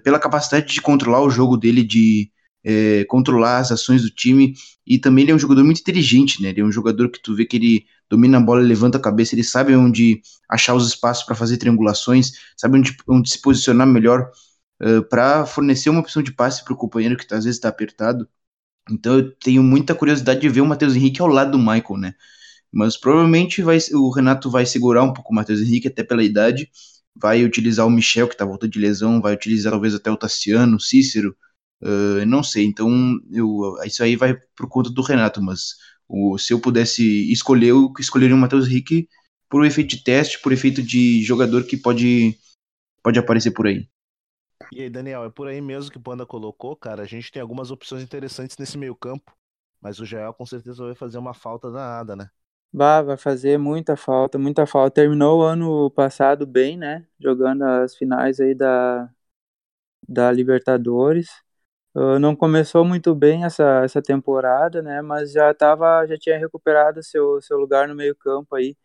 pela 0.04 0.18
capacidade 0.18 0.72
de 0.72 0.80
controlar 0.80 1.22
o 1.22 1.30
jogo 1.30 1.56
dele, 1.56 1.82
de 1.82 2.30
é, 2.64 3.04
controlar 3.04 3.58
as 3.58 3.72
ações 3.72 4.02
do 4.02 4.10
time. 4.10 4.54
E 4.86 4.98
também 4.98 5.24
ele 5.24 5.32
é 5.32 5.34
um 5.34 5.38
jogador 5.38 5.64
muito 5.64 5.80
inteligente, 5.80 6.42
né? 6.42 6.50
Ele 6.50 6.60
é 6.60 6.64
um 6.64 6.72
jogador 6.72 7.10
que 7.10 7.20
tu 7.22 7.34
vê 7.34 7.44
que 7.44 7.56
ele 7.56 7.86
domina 8.08 8.38
a 8.38 8.40
bola, 8.40 8.60
levanta 8.60 8.98
a 8.98 9.00
cabeça, 9.00 9.34
ele 9.34 9.44
sabe 9.44 9.74
onde 9.74 10.20
achar 10.48 10.74
os 10.74 10.88
espaços 10.88 11.24
para 11.24 11.36
fazer 11.36 11.58
triangulações, 11.58 12.32
sabe 12.56 12.78
onde, 12.78 12.96
onde 13.08 13.30
se 13.30 13.40
posicionar 13.40 13.86
melhor 13.86 14.30
uh, 14.82 15.02
para 15.08 15.46
fornecer 15.46 15.90
uma 15.90 16.00
opção 16.00 16.22
de 16.22 16.32
passe 16.32 16.64
para 16.64 16.74
o 16.74 16.76
companheiro 16.76 17.16
que 17.16 17.24
às 17.32 17.44
vezes 17.44 17.58
está 17.58 17.68
apertado. 17.68 18.28
Então 18.90 19.14
eu 19.18 19.30
tenho 19.36 19.62
muita 19.62 19.94
curiosidade 19.94 20.40
de 20.40 20.48
ver 20.48 20.60
o 20.60 20.66
Matheus 20.66 20.96
Henrique 20.96 21.22
ao 21.22 21.28
lado 21.28 21.52
do 21.52 21.58
Michael, 21.58 21.96
né? 21.98 22.14
Mas 22.72 22.96
provavelmente 22.96 23.62
vai, 23.62 23.78
o 23.94 24.10
Renato 24.10 24.50
vai 24.50 24.66
segurar 24.66 25.02
um 25.04 25.12
pouco 25.12 25.32
o 25.32 25.34
Matheus 25.34 25.60
Henrique, 25.60 25.88
até 25.88 26.04
pela 26.04 26.22
idade, 26.22 26.70
vai 27.14 27.44
utilizar 27.44 27.86
o 27.86 27.90
Michel, 27.90 28.28
que 28.28 28.34
está 28.34 28.44
voltando 28.44 28.72
de 28.72 28.78
lesão, 28.78 29.20
vai 29.20 29.34
utilizar 29.34 29.72
talvez 29.72 29.94
até 29.94 30.10
o 30.10 30.16
Tassiano, 30.16 30.76
o 30.76 30.80
Cícero, 30.80 31.36
uh, 31.82 32.26
não 32.26 32.42
sei. 32.42 32.64
Então, 32.66 32.90
eu, 33.32 33.76
isso 33.84 34.02
aí 34.02 34.16
vai 34.16 34.34
por 34.56 34.68
conta 34.68 34.90
do 34.90 35.02
Renato, 35.02 35.42
mas 35.42 35.76
o, 36.08 36.38
se 36.38 36.52
eu 36.52 36.60
pudesse 36.60 37.30
escolher, 37.32 37.68
eu 37.68 37.92
escolheria 37.99 38.34
o 38.37 38.38
Matheus 38.38 38.66
Henrique 38.68 39.08
por 39.49 39.64
efeito 39.64 39.90
de 39.96 40.04
teste, 40.04 40.40
por 40.40 40.52
efeito 40.52 40.82
de 40.82 41.22
jogador 41.22 41.64
que 41.64 41.76
pode, 41.76 42.38
pode 43.02 43.18
aparecer 43.18 43.52
por 43.52 43.66
aí. 43.66 43.88
E 44.72 44.82
aí, 44.82 44.90
Daniel, 44.90 45.25
é 45.25 45.30
por 45.30 45.49
aí 45.49 45.60
mesmo 45.60 45.90
que 45.90 45.99
o 45.99 46.00
Panda 46.00 46.25
colocou, 46.26 46.76
cara. 46.76 47.02
A 47.02 47.06
gente 47.06 47.30
tem 47.32 47.42
algumas 47.42 47.70
opções 47.70 48.02
interessantes 48.02 48.56
nesse 48.56 48.78
meio 48.78 48.94
campo, 48.94 49.37
mas 49.80 49.99
o 49.99 50.06
Jael 50.06 50.32
com 50.34 50.46
certeza 50.46 50.84
vai 50.84 50.94
fazer 50.94 51.18
uma 51.18 51.34
falta 51.34 51.70
danada, 51.70 52.14
né? 52.16 52.30
Bah, 52.72 53.02
vai 53.02 53.16
fazer 53.16 53.58
muita 53.58 53.96
falta, 53.96 54.38
muita 54.38 54.66
falta. 54.66 54.92
Terminou 54.94 55.40
o 55.40 55.42
ano 55.42 55.90
passado 55.90 56.46
bem, 56.46 56.76
né? 56.76 57.06
Jogando 57.18 57.62
as 57.64 57.96
finais 57.96 58.38
aí 58.40 58.54
da, 58.54 59.10
da 60.08 60.30
Libertadores. 60.32 61.28
Uh, 61.94 62.18
não 62.20 62.37
começou 62.37 62.85
muito 62.85 63.14
bem 63.14 63.44
essa, 63.44 63.82
essa 63.85 64.00
temporada, 64.00 64.80
né? 64.82 65.02
Mas 65.02 65.32
já 65.32 65.52
tava, 65.52 66.06
já 66.06 66.16
tinha 66.16 66.38
recuperado 66.38 67.02
seu, 67.02 67.40
seu 67.42 67.59
lugar 67.59 67.88
no 67.88 67.94
meio 67.97 68.14
campo 68.16 68.54
aí. 68.54 68.76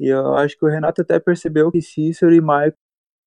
E 0.00 0.08
eu 0.08 0.34
acho 0.36 0.58
que 0.58 0.64
o 0.64 0.68
Renato 0.68 1.02
até 1.02 1.18
percebeu 1.20 1.70
que 1.72 1.82
Cícero 1.82 2.34
e 2.34 2.40
Maicon 2.40 2.76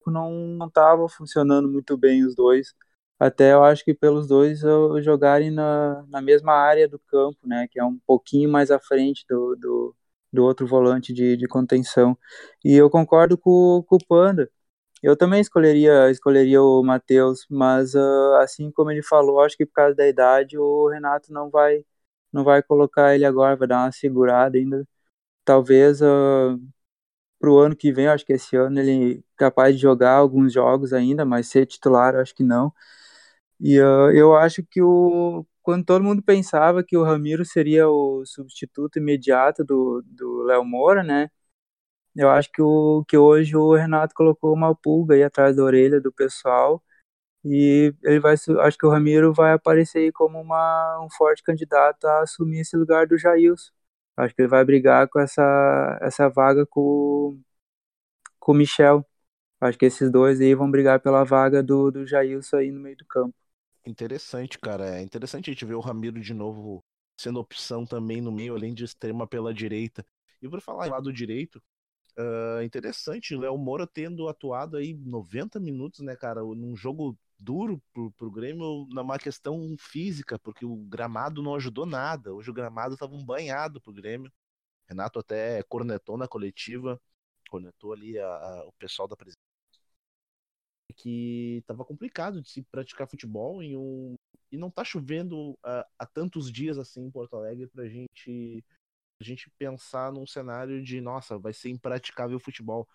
não 0.08 0.58
estavam 0.68 1.08
funcionando 1.10 1.70
muito 1.70 1.98
bem 1.98 2.26
os 2.26 2.36
dois. 2.36 2.74
Até 3.20 3.54
eu 3.54 3.64
acho 3.64 3.84
que 3.86 3.94
pelos 3.94 4.28
dois 4.28 4.62
jogarem 5.04 5.52
na, 5.52 6.06
na 6.08 6.22
mesma 6.22 6.54
área 6.54 6.88
do 6.88 7.00
campo, 7.00 7.38
né? 7.46 7.68
Que 7.70 7.80
é 7.80 7.84
um 7.84 8.00
pouquinho 8.08 8.50
mais 8.50 8.72
à 8.72 8.80
frente 8.80 9.26
do, 9.30 9.56
do, 9.56 9.96
do 10.32 10.44
outro 10.44 10.66
volante 10.68 11.14
de, 11.14 11.38
de 11.38 11.48
contenção. 11.48 12.18
E 12.64 12.74
eu 12.76 12.90
concordo 12.90 13.38
com, 13.38 13.84
com 13.88 13.96
o 13.98 14.06
Panda. 14.08 14.50
Eu 15.02 15.16
também 15.16 15.40
escolheria, 15.42 16.10
escolheria 16.12 16.62
o 16.62 16.84
Matheus, 16.84 17.46
mas 17.50 17.96
uh, 17.96 18.36
assim 18.42 18.72
como 18.72 18.92
ele 18.92 19.02
falou, 19.04 19.42
acho 19.42 19.56
que 19.58 19.66
por 19.66 19.74
causa 19.74 19.96
da 19.96 20.08
idade 20.08 20.58
o 20.58 20.90
Renato 20.90 21.32
não 21.32 21.50
vai 21.50 21.86
não 22.32 22.44
vai 22.44 22.62
colocar 22.64 23.16
ele 23.16 23.26
agora, 23.26 23.56
vai 23.56 23.68
dar 23.68 23.86
uma 23.86 23.92
segurada 23.92 24.58
ainda. 24.58 24.88
Talvez 25.46 26.02
uh, 26.02 26.60
pro 27.40 27.58
ano 27.60 27.76
que 27.76 27.92
vem, 27.94 28.08
acho 28.08 28.26
que 28.26 28.34
esse 28.34 28.56
ano 28.58 28.80
ele 28.80 29.20
é 29.20 29.24
capaz 29.38 29.76
de 29.76 29.82
jogar 29.82 30.14
alguns 30.16 30.54
jogos 30.54 30.94
ainda, 30.94 31.26
mas 31.26 31.48
ser 31.48 31.66
titular, 31.66 32.16
acho 32.16 32.36
que 32.36 32.44
não. 32.44 32.74
E 33.60 33.80
uh, 33.82 34.12
eu 34.12 34.36
acho 34.36 34.64
que 34.64 34.82
o 34.82 35.46
quando 35.62 35.86
todo 35.86 36.04
mundo 36.04 36.24
pensava 36.24 36.84
que 36.84 36.98
o 36.98 37.04
Ramiro 37.04 37.46
seria 37.46 37.88
o 37.90 38.26
substituto 38.26 38.98
imediato 39.00 39.64
do 40.04 40.44
Léo 40.44 40.66
Moura, 40.66 41.04
né? 41.04 41.30
Eu 42.20 42.30
acho 42.30 42.52
que 42.52 42.62
o 42.62 43.06
que 43.08 43.18
hoje 43.18 43.56
o 43.56 43.74
Renato 43.74 44.14
colocou 44.14 44.54
uma 44.54 44.76
pulga 44.76 45.16
aí 45.16 45.24
atrás 45.24 45.56
da 45.56 45.64
orelha 45.64 46.02
do 46.02 46.12
pessoal 46.12 46.84
e 47.46 47.94
ele 48.04 48.20
vai 48.20 48.34
acho 48.36 48.78
que 48.78 48.86
o 48.86 48.90
Ramiro 48.90 49.34
vai 49.34 49.54
aparecer 49.54 50.00
aí 50.00 50.12
como 50.12 50.42
uma, 50.42 51.02
um 51.02 51.10
forte 51.12 51.44
candidato 51.44 52.06
a 52.06 52.24
assumir 52.24 52.60
esse 52.62 52.76
lugar 52.78 53.08
do 53.08 53.18
Jailson. 53.18 53.72
Acho 54.18 54.36
que 54.36 54.42
ele 54.42 54.50
vai 54.50 54.66
brigar 54.66 55.08
com 55.08 55.20
essa, 55.20 55.98
essa 56.02 56.30
vaga 56.30 56.66
com, 56.66 57.40
com 58.38 58.52
o 58.52 58.56
Michel. 58.56 59.06
Acho 59.62 59.78
que 59.78 59.86
esses 59.86 60.12
dois 60.12 60.42
aí 60.42 60.54
vão 60.56 60.70
brigar 60.70 61.00
pela 61.00 61.24
vaga 61.24 61.64
do, 61.64 61.92
do 61.92 62.06
Jailson 62.06 62.58
aí 62.58 62.72
no 62.72 62.82
meio 62.82 62.98
do 62.98 63.06
campo. 63.06 63.36
Interessante, 63.86 64.60
cara. 64.60 64.98
É 64.98 65.02
interessante 65.02 65.50
a 65.50 65.54
gente 65.54 65.66
ver 65.66 65.76
o 65.76 65.80
Ramiro 65.80 66.20
de 66.20 66.34
novo 66.34 66.84
sendo 67.18 67.40
opção 67.40 67.86
também 67.86 68.22
no 68.22 68.32
meio, 68.32 68.56
além 68.56 68.74
de 68.74 68.84
extrema 68.84 69.26
pela 69.26 69.54
direita. 69.54 70.06
E 70.42 70.50
por 70.50 70.62
falar 70.62 70.88
em 70.88 70.92
lado 70.92 71.14
direito, 71.14 71.62
uh, 72.18 72.64
interessante, 72.64 73.36
Léo 73.36 73.58
Moura 73.58 73.88
tendo 73.88 74.28
atuado 74.28 74.78
aí 74.78 74.94
90 74.94 75.60
minutos, 75.60 76.02
né, 76.02 76.16
cara, 76.16 76.42
num 76.42 76.76
jogo 76.76 77.18
duro 77.40 77.82
pro, 77.94 78.12
pro 78.12 78.32
Grêmio 78.32 78.86
numa 78.90 79.18
questão 79.18 79.76
física, 79.80 80.38
porque 80.40 80.66
o 80.66 80.76
gramado 80.76 81.42
não 81.42 81.56
ajudou 81.56 81.86
nada. 81.86 82.34
Hoje 82.34 82.50
o 82.50 82.54
gramado 82.54 82.94
estava 82.94 83.16
um 83.16 83.24
banhado 83.24 83.82
pro 83.82 83.94
Grêmio. 83.94 84.32
Renato 84.88 85.20
até 85.20 85.64
cornetou 85.64 86.18
na 86.18 86.28
coletiva, 86.28 87.00
cornetou 87.50 87.94
ali 87.94 88.18
a, 88.20 88.28
a, 88.28 88.66
o 88.68 88.74
pessoal 88.74 89.08
da 89.08 89.16
presidência 89.16 89.50
que 90.96 91.58
estava 91.60 91.86
complicado 91.86 92.42
de 92.42 92.50
se 92.50 92.62
praticar 92.64 93.08
futebol 93.08 93.62
em 93.64 93.78
um 93.78 94.16
e 94.52 94.58
não 94.58 94.72
tá 94.72 94.84
chovendo 94.84 95.58
há 95.64 96.06
tantos 96.06 96.52
dias 96.52 96.78
assim 96.78 97.06
em 97.06 97.12
Porto 97.12 97.36
Alegre 97.36 97.68
pra 97.68 97.88
gente 97.88 98.64
a 99.22 99.24
gente 99.24 99.50
pensar 99.58 100.12
num 100.12 100.26
cenário 100.26 100.82
de 100.84 101.02
nossa, 101.02 101.38
vai 101.38 101.54
ser 101.54 101.70
impraticável 101.70 102.38
o 102.38 102.42
futebol. 102.42 102.88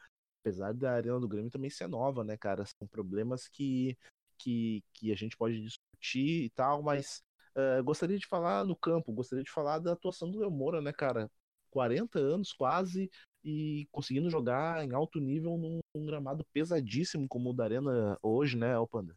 Apesar 0.43 0.75
da 0.75 0.93
Arena 0.93 1.19
do 1.21 1.29
Grêmio 1.29 1.51
também 1.51 1.71
ser 1.71 1.89
nova, 1.89 2.23
né, 2.23 2.37
cara? 2.37 2.65
São 2.67 2.87
problemas 2.87 3.49
que 3.49 3.97
que, 4.39 4.83
que 4.93 5.13
a 5.13 5.17
gente 5.17 5.37
pode 5.37 5.61
discutir 5.61 6.45
e 6.45 6.51
tal, 6.51 6.83
mas 6.83 7.23
uh, 7.57 7.83
gostaria 7.83 8.19
de 8.19 8.27
falar 8.27 8.65
no 8.65 8.77
campo, 8.77 9.13
gostaria 9.13 9.45
de 9.45 9.51
falar 9.51 9.79
da 9.79 9.93
atuação 9.93 10.31
do 10.31 10.39
Léo 10.39 10.51
Moura, 10.51 10.81
né, 10.81 10.93
cara? 10.93 11.31
40 11.71 12.19
anos 12.19 12.53
quase 12.53 13.11
e 13.45 13.87
conseguindo 13.91 14.31
jogar 14.31 14.85
em 14.85 14.95
alto 14.95 15.19
nível 15.19 15.57
num, 15.59 15.81
num 15.95 16.07
gramado 16.07 16.45
pesadíssimo 16.53 17.27
como 17.29 17.51
o 17.51 17.53
da 17.53 17.65
Arena 17.65 18.19
hoje, 18.23 18.57
né, 18.57 18.75
Alpanda? 18.75 19.15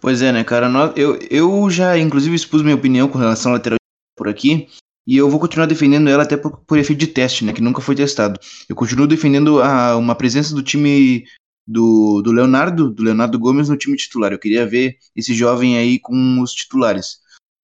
Pois 0.00 0.20
é, 0.20 0.32
né, 0.32 0.44
cara? 0.44 0.66
Eu, 0.96 1.18
eu 1.30 1.70
já, 1.70 1.96
inclusive, 1.96 2.34
expus 2.34 2.62
minha 2.62 2.74
opinião 2.74 3.08
com 3.08 3.16
relação 3.16 3.52
à 3.52 3.54
lateral 3.54 3.78
por 4.16 4.28
aqui. 4.28 4.68
E 5.06 5.16
eu 5.16 5.28
vou 5.28 5.38
continuar 5.38 5.66
defendendo 5.66 6.08
ela 6.08 6.22
até 6.22 6.36
por, 6.36 6.58
por 6.64 6.78
efeito 6.78 6.98
de 6.98 7.06
teste, 7.06 7.44
né? 7.44 7.52
Que 7.52 7.60
nunca 7.60 7.80
foi 7.80 7.94
testado. 7.94 8.40
Eu 8.68 8.74
continuo 8.74 9.06
defendendo 9.06 9.62
a, 9.62 9.96
uma 9.96 10.14
presença 10.14 10.54
do 10.54 10.62
time 10.62 11.24
do, 11.66 12.22
do 12.22 12.32
Leonardo, 12.32 12.90
do 12.90 13.02
Leonardo 13.02 13.38
Gomes 13.38 13.68
no 13.68 13.76
time 13.76 13.96
titular. 13.96 14.32
Eu 14.32 14.38
queria 14.38 14.66
ver 14.66 14.96
esse 15.14 15.34
jovem 15.34 15.76
aí 15.76 15.98
com 15.98 16.40
os 16.40 16.52
titulares. 16.52 17.18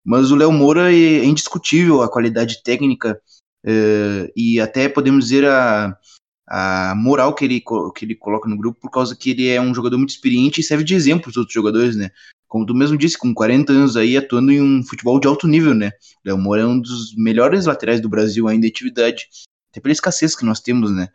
Mas 0.04 0.30
o 0.30 0.36
Léo 0.36 0.52
Moura 0.52 0.92
é, 0.92 1.24
indiscutível 1.24 2.02
a 2.02 2.10
qualidade 2.10 2.62
técnica 2.62 3.20
é, 3.64 4.32
e 4.36 4.60
até 4.60 4.88
podemos 4.88 5.24
dizer 5.24 5.46
a, 5.46 5.96
a 6.48 6.94
moral 6.96 7.34
que 7.34 7.44
ele, 7.44 7.62
que 7.94 8.04
ele 8.04 8.14
coloca 8.14 8.48
no 8.48 8.56
grupo 8.56 8.80
por 8.80 8.90
causa 8.90 9.16
que 9.16 9.30
ele 9.30 9.48
é 9.48 9.60
um 9.60 9.74
jogador 9.74 9.98
muito 9.98 10.10
experiente 10.10 10.60
e 10.60 10.64
serve 10.64 10.84
de 10.84 10.94
exemplo 10.94 11.22
para 11.22 11.30
os 11.30 11.36
outros 11.36 11.54
jogadores, 11.54 11.96
né? 11.96 12.10
Como 12.50 12.66
tu 12.66 12.74
mesmo 12.74 12.98
disse, 12.98 13.16
com 13.16 13.32
40 13.32 13.72
anos 13.72 13.96
aí 13.96 14.16
atuando 14.16 14.52
em 14.52 14.60
um 14.60 14.82
futebol 14.82 15.18
de 15.20 15.28
alto 15.28 15.46
nível, 15.48 15.74
né? 15.74 15.92
Léo 16.24 16.36
Moura 16.36 16.62
é 16.62 16.66
um 16.66 16.78
dos 16.80 17.14
melhores 17.16 17.64
laterais 17.64 18.00
do 18.02 18.08
Brasil 18.10 18.48
ainda 18.48 18.66
em 18.66 18.70
atividade, 18.70 19.28
até 19.70 19.80
pela 19.80 19.92
escassez 19.92 20.36
que 20.36 20.44
nós 20.44 20.60
temos, 20.60 20.90
né? 20.90 21.08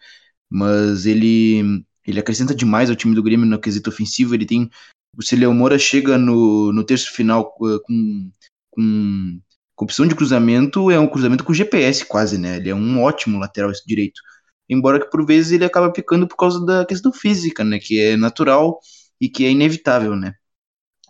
Mas 0.50 1.06
ele 1.06 1.84
Ele 2.08 2.20
acrescenta 2.20 2.56
demais 2.56 2.90
ao 2.90 2.96
time 2.96 3.16
do 3.16 3.24
Grêmio 3.24 3.46
no 3.46 3.60
quesito 3.60 3.90
ofensivo. 3.90 4.34
Ele 4.34 4.46
tem. 4.46 4.70
O 5.18 5.24
Celio 5.24 5.54
Moura 5.54 5.78
chega 5.78 6.18
no, 6.18 6.72
no 6.72 6.84
terço 6.84 7.12
final 7.12 7.52
com, 7.52 8.32
com, 8.72 9.42
com 9.76 9.86
opção 9.86 10.08
de 10.08 10.16
cruzamento, 10.16 10.92
é 10.92 11.00
um 11.00 11.08
cruzamento 11.08 11.44
com 11.44 11.54
GPS 11.54 12.06
quase, 12.06 12.38
né? 12.38 12.58
Ele 12.58 12.70
é 12.70 12.76
um 12.76 13.02
ótimo 13.04 13.40
lateral 13.40 13.72
direito. 13.86 14.22
Embora 14.70 15.00
que 15.00 15.10
por 15.10 15.26
vezes 15.26 15.52
ele 15.52 15.66
acaba 15.66 15.94
ficando 15.94 16.28
por 16.28 16.38
causa 16.38 16.66
da 16.66 16.86
questão 16.86 17.12
física, 17.12 17.64
né? 17.64 17.80
Que 17.80 18.00
é 18.00 18.18
natural 18.18 18.80
e 19.20 19.28
que 19.30 19.46
é 19.46 19.52
inevitável, 19.52 20.16
né? 20.16 20.36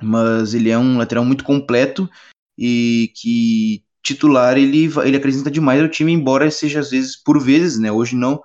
Mas 0.01 0.53
ele 0.53 0.69
é 0.69 0.77
um 0.77 0.97
lateral 0.97 1.25
muito 1.25 1.43
completo 1.43 2.09
e 2.57 3.11
que 3.15 3.83
titular 4.03 4.57
ele, 4.57 4.89
ele 5.03 5.17
acrescenta 5.17 5.49
demais 5.49 5.81
ao 5.81 5.89
time, 5.89 6.11
embora 6.11 6.49
seja 6.51 6.79
às 6.79 6.91
vezes, 6.91 7.15
por 7.15 7.41
vezes, 7.41 7.79
né? 7.79 7.91
Hoje 7.91 8.15
não, 8.15 8.41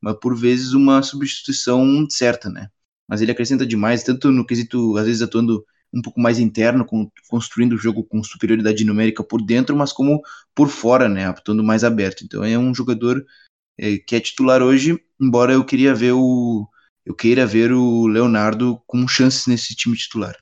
mas 0.00 0.16
por 0.20 0.36
vezes 0.36 0.72
uma 0.72 1.02
substituição 1.02 2.06
certa, 2.10 2.50
né? 2.50 2.68
Mas 3.08 3.20
ele 3.22 3.30
acrescenta 3.32 3.66
demais, 3.66 4.02
tanto 4.02 4.30
no 4.30 4.46
quesito, 4.46 4.96
às 4.96 5.06
vezes 5.06 5.22
atuando 5.22 5.64
um 5.92 6.02
pouco 6.02 6.20
mais 6.20 6.38
interno, 6.38 6.84
com, 6.84 7.08
construindo 7.28 7.74
o 7.74 7.78
jogo 7.78 8.02
com 8.04 8.22
superioridade 8.24 8.84
numérica 8.84 9.22
por 9.22 9.40
dentro, 9.40 9.76
mas 9.76 9.92
como 9.92 10.20
por 10.54 10.68
fora, 10.68 11.08
né? 11.08 11.26
Atuando 11.26 11.62
mais 11.62 11.84
aberto. 11.84 12.24
Então 12.24 12.44
é 12.44 12.58
um 12.58 12.74
jogador 12.74 13.24
é, 13.78 13.98
que 13.98 14.16
é 14.16 14.20
titular 14.20 14.62
hoje, 14.62 14.98
embora 15.20 15.52
eu 15.52 15.64
queria 15.64 15.94
ver 15.94 16.12
o 16.12 16.68
eu 17.06 17.14
queira 17.14 17.46
ver 17.46 17.70
o 17.72 18.06
Leonardo 18.06 18.80
com 18.86 19.06
chances 19.06 19.46
nesse 19.46 19.74
time 19.74 19.96
titular. 19.96 20.34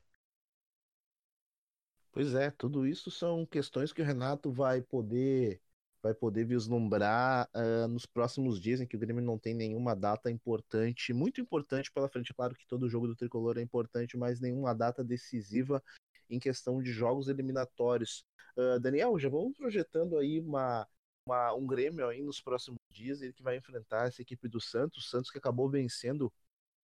Pois 2.13 2.35
é, 2.35 2.51
tudo 2.51 2.87
isso 2.87 3.11
são 3.11 3.47
questões 3.47 3.91
que 3.91 4.03
o 4.03 4.05
Renato 4.05 4.53
vai 4.53 4.83
poder 4.83 5.61
vai 6.03 6.13
poder 6.13 6.45
vislumbrar 6.45 7.49
uh, 7.55 7.87
nos 7.87 8.05
próximos 8.05 8.61
dias 8.61 8.81
em 8.81 8.87
que 8.87 8.97
o 8.97 8.99
Grêmio 8.99 9.23
não 9.23 9.39
tem 9.39 9.55
nenhuma 9.55 9.95
data 9.95 10.31
importante, 10.31 11.13
muito 11.13 11.41
importante 11.41 11.93
pela 11.93 12.09
frente. 12.09 12.35
Claro 12.35 12.57
que 12.57 12.67
todo 12.67 12.89
jogo 12.89 13.07
do 13.07 13.15
tricolor 13.15 13.57
é 13.57 13.63
importante, 13.63 14.17
mas 14.17 14.41
nenhuma 14.41 14.75
data 14.75 15.05
decisiva 15.05 15.81
em 16.29 16.41
questão 16.41 16.83
de 16.83 16.91
jogos 16.93 17.29
eliminatórios. 17.29 18.25
Uh, 18.57 18.81
Daniel, 18.81 19.17
já 19.17 19.29
vamos 19.29 19.57
projetando 19.57 20.19
aí 20.19 20.41
uma, 20.41 20.89
uma, 21.25 21.55
um 21.55 21.67
Grêmio 21.67 22.09
aí 22.09 22.21
nos 22.21 22.41
próximos 22.41 22.81
dias, 22.91 23.23
ele 23.23 23.33
que 23.33 23.43
vai 23.43 23.57
enfrentar 23.57 24.09
essa 24.09 24.21
equipe 24.21 24.49
do 24.49 24.61
Santos, 24.61 25.09
Santos 25.09 25.31
que 25.31 25.39
acabou 25.39 25.71
vencendo 25.71 26.33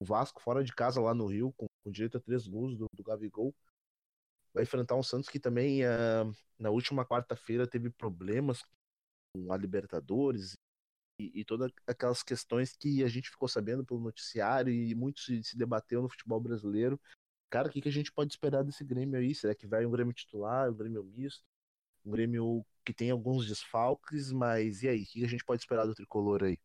o 0.00 0.04
Vasco 0.04 0.40
fora 0.40 0.62
de 0.62 0.72
casa 0.72 1.00
lá 1.00 1.12
no 1.12 1.26
Rio, 1.26 1.52
com, 1.56 1.66
com 1.82 1.90
direito 1.90 2.18
a 2.18 2.20
três 2.20 2.46
gols 2.46 2.76
do, 2.76 2.86
do 2.94 3.02
Gabigol 3.02 3.52
vai 4.52 4.62
enfrentar 4.64 4.96
um 4.96 5.02
Santos 5.02 5.28
que 5.28 5.38
também 5.38 5.84
uh, 5.84 6.32
na 6.58 6.70
última 6.70 7.04
quarta-feira 7.04 7.66
teve 7.66 7.90
problemas 7.90 8.62
com 9.32 9.52
a 9.52 9.56
Libertadores 9.56 10.56
e, 11.20 11.40
e, 11.40 11.44
todas 11.44 11.70
aquelas 11.86 12.22
questões 12.22 12.76
que 12.76 13.02
a 13.02 13.08
gente 13.08 13.30
ficou 13.30 13.48
sabendo 13.48 13.84
pelo 13.84 14.00
noticiário 14.00 14.72
e 14.72 14.94
muito 14.94 15.20
se, 15.20 15.42
se 15.42 15.56
debateu 15.56 16.00
no 16.00 16.08
futebol 16.08 16.40
brasileiro. 16.40 17.00
Cara, 17.50 17.68
o 17.68 17.70
que, 17.70 17.80
que 17.80 17.88
a 17.88 17.92
gente 17.92 18.12
pode 18.12 18.32
esperar 18.32 18.62
desse 18.62 18.84
Grêmio 18.84 19.18
aí? 19.18 19.34
Será 19.34 19.54
que 19.54 19.66
vai 19.66 19.84
um 19.84 19.90
Grêmio 19.90 20.12
titular, 20.12 20.70
um 20.70 20.76
Grêmio 20.76 21.02
misto? 21.04 21.42
Um 22.04 22.10
Grêmio 22.12 22.64
que 22.84 22.92
tem 22.94 23.10
alguns 23.10 23.46
desfalques, 23.46 24.32
mas 24.32 24.82
e 24.82 24.88
aí? 24.88 25.02
O 25.02 25.06
que, 25.06 25.20
que 25.20 25.24
a 25.24 25.28
gente 25.28 25.44
pode 25.44 25.62
esperar 25.62 25.86
do 25.86 25.94
tricolor 25.94 26.44
aí? 26.44 26.58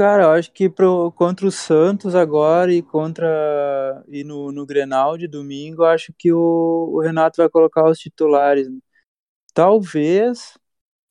Cara, 0.00 0.22
eu 0.22 0.30
acho 0.30 0.50
que 0.52 0.66
pro, 0.66 1.12
contra 1.12 1.46
o 1.46 1.50
Santos 1.50 2.14
agora 2.14 2.72
e 2.72 2.80
contra 2.80 4.02
e 4.08 4.24
no, 4.24 4.50
no 4.50 4.64
Grenal 4.64 5.18
de 5.18 5.28
domingo, 5.28 5.84
acho 5.84 6.10
que 6.18 6.32
o, 6.32 6.38
o 6.90 7.00
Renato 7.02 7.36
vai 7.36 7.50
colocar 7.50 7.84
os 7.86 7.98
titulares. 7.98 8.66
Talvez 9.54 10.58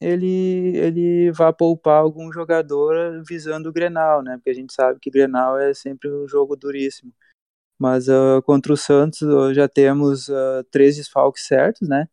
ele 0.02 0.76
ele 0.78 1.32
vá 1.32 1.54
poupar 1.54 2.02
algum 2.02 2.32
jogador 2.34 3.24
visando 3.28 3.70
o 3.70 3.74
Grenal, 3.74 4.24
né? 4.24 4.38
Porque 4.38 4.50
a 4.52 4.56
gente 4.56 4.74
sabe 4.74 5.00
que 5.00 5.12
Grenal 5.12 5.60
é 5.60 5.72
sempre 5.76 6.12
um 6.12 6.28
jogo 6.28 6.56
duríssimo. 6.56 7.14
Mas 7.80 8.08
uh, 8.10 8.42
contra 8.46 8.74
o 8.74 8.78
Santos 8.78 9.22
uh, 9.22 9.54
já 9.54 9.68
temos 9.70 10.30
uh, 10.30 10.64
três 10.72 10.98
desfalques 10.98 11.46
certos, 11.48 11.88
né? 11.90 12.08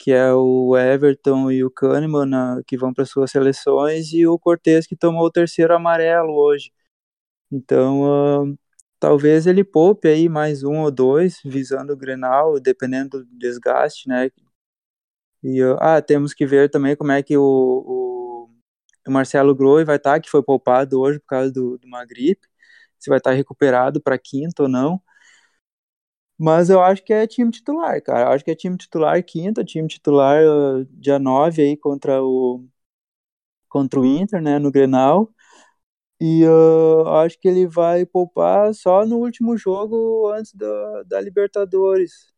Que 0.00 0.12
é 0.12 0.32
o 0.32 0.76
Everton 0.78 1.50
e 1.52 1.62
o 1.62 1.70
Kahneman, 1.70 2.26
na, 2.26 2.62
que 2.66 2.76
vão 2.76 2.92
para 2.94 3.04
suas 3.04 3.30
seleções, 3.30 4.12
e 4.14 4.26
o 4.26 4.38
Cortez, 4.38 4.86
que 4.86 4.96
tomou 4.96 5.26
o 5.26 5.30
terceiro 5.30 5.74
amarelo 5.74 6.32
hoje. 6.34 6.72
Então, 7.52 8.44
uh, 8.44 8.58
talvez 8.98 9.46
ele 9.46 9.64
poupe 9.64 10.08
aí 10.08 10.28
mais 10.28 10.64
um 10.64 10.80
ou 10.80 10.90
dois, 10.90 11.40
visando 11.44 11.92
o 11.92 11.96
Grenal, 11.96 12.58
dependendo 12.60 13.24
do 13.24 13.38
desgaste, 13.38 14.08
né? 14.08 14.30
E, 15.42 15.62
uh, 15.62 15.76
ah, 15.80 16.00
temos 16.02 16.32
que 16.34 16.46
ver 16.46 16.70
também 16.70 16.96
como 16.96 17.12
é 17.12 17.22
que 17.22 17.36
o, 17.36 17.42
o, 17.42 18.50
o 19.06 19.10
Marcelo 19.12 19.54
Groi 19.54 19.84
vai 19.84 19.96
estar, 19.96 20.14
tá, 20.14 20.20
que 20.20 20.30
foi 20.30 20.42
poupado 20.42 21.00
hoje 21.00 21.18
por 21.20 21.26
causa 21.26 21.52
do, 21.52 21.78
de 21.78 21.86
uma 21.86 22.04
gripe, 22.06 22.46
se 22.98 23.10
vai 23.10 23.18
estar 23.18 23.30
tá 23.30 23.36
recuperado 23.36 24.00
para 24.00 24.18
quinta 24.18 24.62
ou 24.64 24.68
não. 24.68 25.02
Mas 26.40 26.70
eu 26.70 26.80
acho 26.82 27.04
que 27.04 27.12
é 27.12 27.26
time 27.26 27.50
titular, 27.50 28.02
cara. 28.02 28.30
Eu 28.30 28.32
acho 28.34 28.44
que 28.44 28.50
é 28.50 28.54
time 28.56 28.76
titular 28.78 29.22
quinta, 29.24 29.64
time 29.64 29.86
titular 29.88 30.42
uh, 30.44 30.84
dia 30.86 31.18
9 31.18 31.62
aí 31.62 31.76
contra 31.76 32.22
o 32.24 32.66
contra 33.68 34.00
o 34.00 34.04
Inter, 34.06 34.42
né, 34.42 34.58
no 34.58 34.70
Grenal. 34.70 35.32
E 36.20 36.44
uh, 36.46 37.08
acho 37.24 37.38
que 37.40 37.48
ele 37.48 37.66
vai 37.66 38.06
poupar 38.06 38.74
só 38.74 39.06
no 39.06 39.18
último 39.18 39.56
jogo 39.56 40.30
antes 40.32 40.54
da, 40.54 41.02
da 41.04 41.20
Libertadores, 41.20 42.32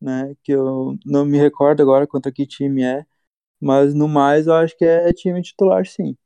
né? 0.00 0.34
Que 0.44 0.52
eu 0.52 0.98
não 1.06 1.24
me 1.26 1.38
recordo 1.38 1.82
agora 1.82 2.06
contra 2.06 2.32
que 2.32 2.46
time 2.46 2.84
é, 2.84 3.06
mas 3.60 3.94
no 3.94 4.08
mais 4.08 4.46
eu 4.48 4.54
acho 4.54 4.76
que 4.78 4.84
é 4.84 5.12
time 5.12 5.42
titular, 5.42 5.86
sim. 5.86 6.16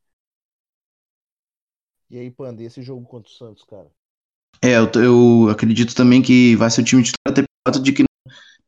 E 2.11 2.19
aí, 2.19 2.31
Panda, 2.31 2.63
esse 2.63 2.83
jogo 2.83 3.07
contra 3.07 3.31
o 3.31 3.35
Santos, 3.35 3.65
cara? 3.65 3.91
É, 4.63 4.77
eu, 4.77 4.91
eu, 5.03 5.49
acredito 5.51 5.95
também 5.95 6.21
que 6.21 6.55
vai 6.57 6.71
ser 6.71 6.83
o 6.83 6.85
time 6.85 7.03
titular, 7.03 7.33
até 7.33 7.43
pelo 7.43 7.49
fato 7.67 7.83
de 7.83 7.93
que 7.93 8.05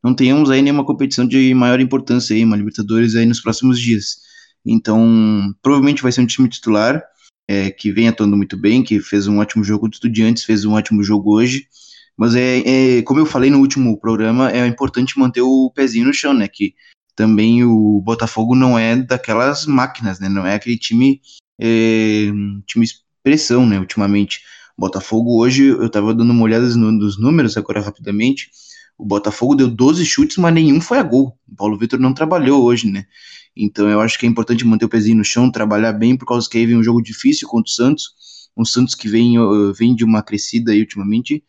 não 0.03 0.15
tenhamos 0.15 0.49
aí 0.49 0.61
nenhuma 0.61 0.85
competição 0.85 1.25
de 1.25 1.53
maior 1.53 1.79
importância 1.79 2.35
aí, 2.35 2.43
uma 2.43 2.57
Libertadores 2.57 3.15
aí 3.15 3.25
nos 3.25 3.39
próximos 3.39 3.79
dias. 3.79 4.17
Então, 4.65 5.53
provavelmente 5.61 6.01
vai 6.01 6.11
ser 6.11 6.21
um 6.21 6.25
time 6.25 6.49
titular, 6.49 7.01
é, 7.47 7.69
que 7.69 7.91
vem 7.91 8.07
atuando 8.07 8.35
muito 8.35 8.57
bem, 8.57 8.83
que 8.83 8.99
fez 8.99 9.27
um 9.27 9.39
ótimo 9.39 9.63
jogo 9.63 9.81
contra 9.81 9.95
Estudiantes, 9.95 10.43
fez 10.43 10.65
um 10.65 10.73
ótimo 10.73 11.03
jogo 11.03 11.33
hoje. 11.35 11.67
Mas 12.17 12.35
é, 12.35 12.97
é, 12.99 13.01
como 13.03 13.19
eu 13.19 13.25
falei 13.25 13.49
no 13.49 13.59
último 13.59 13.99
programa, 13.99 14.51
é 14.51 14.65
importante 14.67 15.17
manter 15.17 15.41
o 15.41 15.71
pezinho 15.73 16.05
no 16.05 16.13
chão, 16.13 16.33
né? 16.33 16.47
Que 16.47 16.73
também 17.15 17.63
o 17.63 18.01
Botafogo 18.01 18.55
não 18.55 18.77
é 18.77 18.95
daquelas 18.95 19.65
máquinas, 19.65 20.19
né? 20.19 20.29
Não 20.29 20.45
é 20.45 20.55
aquele 20.55 20.77
time, 20.77 21.21
é, 21.59 22.27
time 22.65 22.85
expressão, 22.85 23.65
né? 23.65 23.79
Ultimamente. 23.79 24.41
Botafogo 24.77 25.37
hoje, 25.39 25.65
eu 25.65 25.89
tava 25.89 26.13
dando 26.13 26.31
uma 26.31 26.43
olhada 26.43 26.65
nos 26.75 27.19
números 27.19 27.57
agora 27.57 27.81
rapidamente. 27.81 28.49
O 28.97 29.05
Botafogo 29.05 29.55
deu 29.55 29.69
12 29.69 30.05
chutes, 30.05 30.37
mas 30.37 30.53
nenhum 30.53 30.79
foi 30.81 30.97
a 30.97 31.03
gol. 31.03 31.37
O 31.47 31.55
Paulo 31.55 31.77
Vitor 31.77 31.99
não 31.99 32.13
trabalhou 32.13 32.63
hoje, 32.63 32.89
né? 32.89 33.05
Então 33.55 33.87
eu 33.87 34.01
acho 34.01 34.17
que 34.17 34.25
é 34.25 34.29
importante 34.29 34.65
manter 34.65 34.85
o 34.85 34.89
pezinho 34.89 35.17
no 35.17 35.23
chão, 35.23 35.51
trabalhar 35.51 35.93
bem, 35.93 36.17
por 36.17 36.25
causa 36.25 36.49
que 36.49 36.57
aí 36.57 36.65
vem 36.65 36.77
um 36.77 36.83
jogo 36.83 37.01
difícil 37.01 37.47
contra 37.47 37.69
o 37.69 37.73
Santos. 37.73 38.13
Um 38.57 38.65
Santos 38.65 38.95
que 38.95 39.07
vem, 39.07 39.35
vem 39.77 39.95
de 39.95 40.03
uma 40.03 40.21
crescida 40.21 40.71
aí 40.71 40.79
ultimamente, 40.79 41.43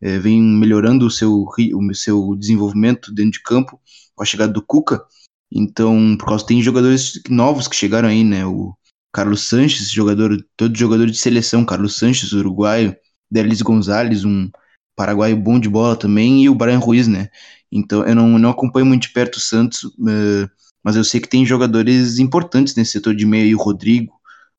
é, 0.00 0.18
vem 0.18 0.40
melhorando 0.42 1.06
o 1.06 1.10
seu, 1.10 1.44
o 1.44 1.94
seu 1.94 2.36
desenvolvimento 2.36 3.12
dentro 3.12 3.32
de 3.32 3.42
campo 3.42 3.80
com 4.14 4.22
a 4.22 4.26
chegada 4.26 4.52
do 4.52 4.62
Cuca. 4.62 5.02
Então, 5.50 6.16
por 6.18 6.26
causa 6.26 6.46
tem 6.46 6.60
jogadores 6.62 7.20
novos 7.28 7.66
que 7.66 7.76
chegaram 7.76 8.08
aí, 8.08 8.22
né? 8.22 8.44
O 8.44 8.74
Carlos 9.12 9.48
Sanches, 9.48 9.90
jogador, 9.90 10.36
todo 10.56 10.76
jogador 10.76 11.06
de 11.06 11.16
seleção, 11.16 11.64
Carlos 11.64 11.96
Sanches, 11.96 12.32
uruguaio, 12.32 12.96
Derlis 13.30 13.62
Gonzalez, 13.62 14.24
um 14.24 14.50
paraguaio 14.96 15.36
bom 15.36 15.58
de 15.58 15.68
bola 15.68 15.96
também, 15.96 16.42
e 16.44 16.48
o 16.48 16.54
Brian 16.54 16.78
Ruiz, 16.78 17.06
né? 17.06 17.28
Então 17.70 18.04
eu 18.06 18.14
não, 18.14 18.38
não 18.38 18.50
acompanho 18.50 18.86
muito 18.86 19.02
de 19.02 19.10
perto 19.10 19.36
o 19.36 19.40
Santos, 19.40 19.84
uh, 19.84 20.50
mas 20.82 20.96
eu 20.96 21.04
sei 21.04 21.20
que 21.20 21.28
tem 21.28 21.44
jogadores 21.44 22.18
importantes 22.18 22.74
nesse 22.74 22.92
setor 22.92 23.14
de 23.14 23.26
meio 23.26 23.56
o 23.56 23.62
Rodrigo, 23.62 24.12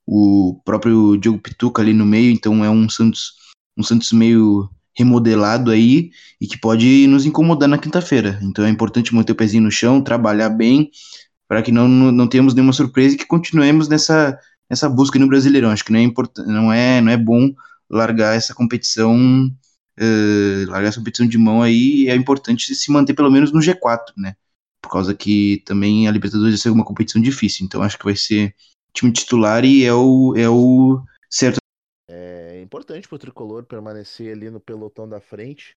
o 0.06 0.60
próprio 0.66 1.18
Diogo 1.18 1.40
Pituca 1.40 1.82
ali 1.82 1.94
no 1.94 2.06
meio, 2.06 2.32
então 2.32 2.64
é 2.64 2.70
um 2.70 2.90
Santos, 2.90 3.34
um 3.78 3.84
Santos 3.84 4.12
meio 4.12 4.70
remodelado 4.96 5.72
aí 5.72 6.12
e 6.42 6.48
que 6.48 6.58
pode 6.58 7.08
nos 7.08 7.26
incomodar 7.26 7.70
na 7.70 7.78
quinta-feira. 7.78 8.40
Então 8.42 8.66
é 8.66 8.70
importante 8.70 9.14
manter 9.14 9.32
o 9.32 9.36
pezinho 9.36 9.64
no 9.64 9.72
chão, 9.72 10.02
trabalhar 10.02 10.50
bem, 10.50 10.90
para 11.50 11.64
que 11.64 11.72
não, 11.72 11.88
não, 11.88 12.28
tenhamos 12.28 12.54
nenhuma 12.54 12.72
surpresa 12.72 13.16
e 13.16 13.18
que 13.18 13.26
continuemos 13.26 13.88
nessa, 13.90 14.40
nessa 14.70 14.88
busca 14.88 15.18
no 15.18 15.28
Brasileirão. 15.28 15.72
Acho 15.72 15.84
que 15.84 15.92
não 15.92 16.00
é, 16.00 16.04
importante, 16.04 16.48
não 16.48 16.72
é, 16.72 17.02
não 17.02 17.12
é 17.12 17.18
bom 17.18 17.52
largar 17.90 18.36
essa 18.36 18.54
competição, 18.54 19.18
uh, 20.00 20.70
largar 20.70 20.90
essa 20.90 21.00
competição 21.00 21.28
de 21.28 21.40
mão 21.40 21.64
aí, 21.64 22.08
é 22.08 22.16
importante 22.16 22.76
se 22.76 22.92
manter 22.92 23.16
pelo 23.16 23.32
menos 23.32 23.52
no 23.52 23.60
G4, 23.60 24.14
né? 24.16 24.36
Por 24.80 24.92
causa 24.92 25.16
que 25.16 25.64
também 25.66 26.08
a 26.08 26.12
Libertadores 26.12 26.54
vai 26.54 26.62
ser 26.62 26.70
uma 26.70 26.86
competição 26.86 27.20
difícil, 27.20 27.66
então 27.66 27.82
acho 27.82 27.98
que 27.98 28.06
vai 28.06 28.16
ser 28.16 28.56
time 28.94 29.12
titular 29.12 29.66
e 29.66 29.84
é 29.84 29.94
o, 29.94 30.36
é 30.38 30.48
o 30.48 31.02
certo. 31.28 31.58
É 32.08 32.62
importante 32.62 33.08
para 33.08 33.16
o 33.16 33.20
tricolor 33.20 33.64
permanecer 33.64 34.32
ali 34.32 34.52
no 34.52 34.60
pelotão 34.60 35.10
da 35.10 35.20
frente, 35.20 35.72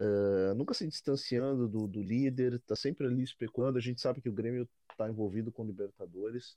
uh, 0.00 0.54
nunca 0.54 0.74
se 0.74 0.86
distanciando 0.86 1.68
do, 1.68 1.86
do 1.86 2.02
líder, 2.02 2.60
tá 2.60 2.76
sempre 2.76 3.06
ali 3.06 3.22
especulando. 3.22 3.78
A 3.78 3.80
gente 3.80 4.00
sabe 4.00 4.20
que 4.20 4.28
o 4.28 4.32
Grêmio 4.32 4.68
está 4.90 5.08
envolvido 5.08 5.52
com 5.52 5.64
Libertadores. 5.64 6.56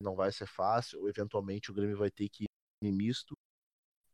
Não 0.00 0.14
vai 0.14 0.32
ser 0.32 0.46
fácil. 0.46 1.08
Eventualmente 1.08 1.70
o 1.70 1.74
Grêmio 1.74 1.96
vai 1.96 2.10
ter 2.10 2.28
que 2.28 2.44
ir 2.82 2.92
misto. 2.92 3.34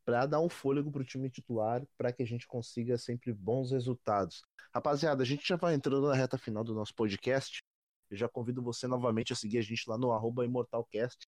para 0.04 0.26
dar 0.26 0.40
um 0.40 0.48
fôlego 0.48 0.90
para 0.90 1.02
o 1.02 1.04
time 1.04 1.30
titular, 1.30 1.86
para 1.96 2.12
que 2.12 2.22
a 2.22 2.26
gente 2.26 2.46
consiga 2.46 2.98
sempre 2.98 3.32
bons 3.32 3.70
resultados. 3.70 4.42
Rapaziada, 4.74 5.22
a 5.22 5.26
gente 5.26 5.46
já 5.46 5.56
vai 5.56 5.74
entrando 5.74 6.08
na 6.08 6.14
reta 6.14 6.36
final 6.36 6.64
do 6.64 6.74
nosso 6.74 6.94
podcast. 6.94 7.62
Eu 8.10 8.16
já 8.16 8.28
convido 8.28 8.62
você 8.62 8.86
novamente 8.86 9.32
a 9.32 9.36
seguir 9.36 9.58
a 9.58 9.62
gente 9.62 9.88
lá 9.88 9.96
no 9.96 10.12
ImortalCast, 10.44 11.26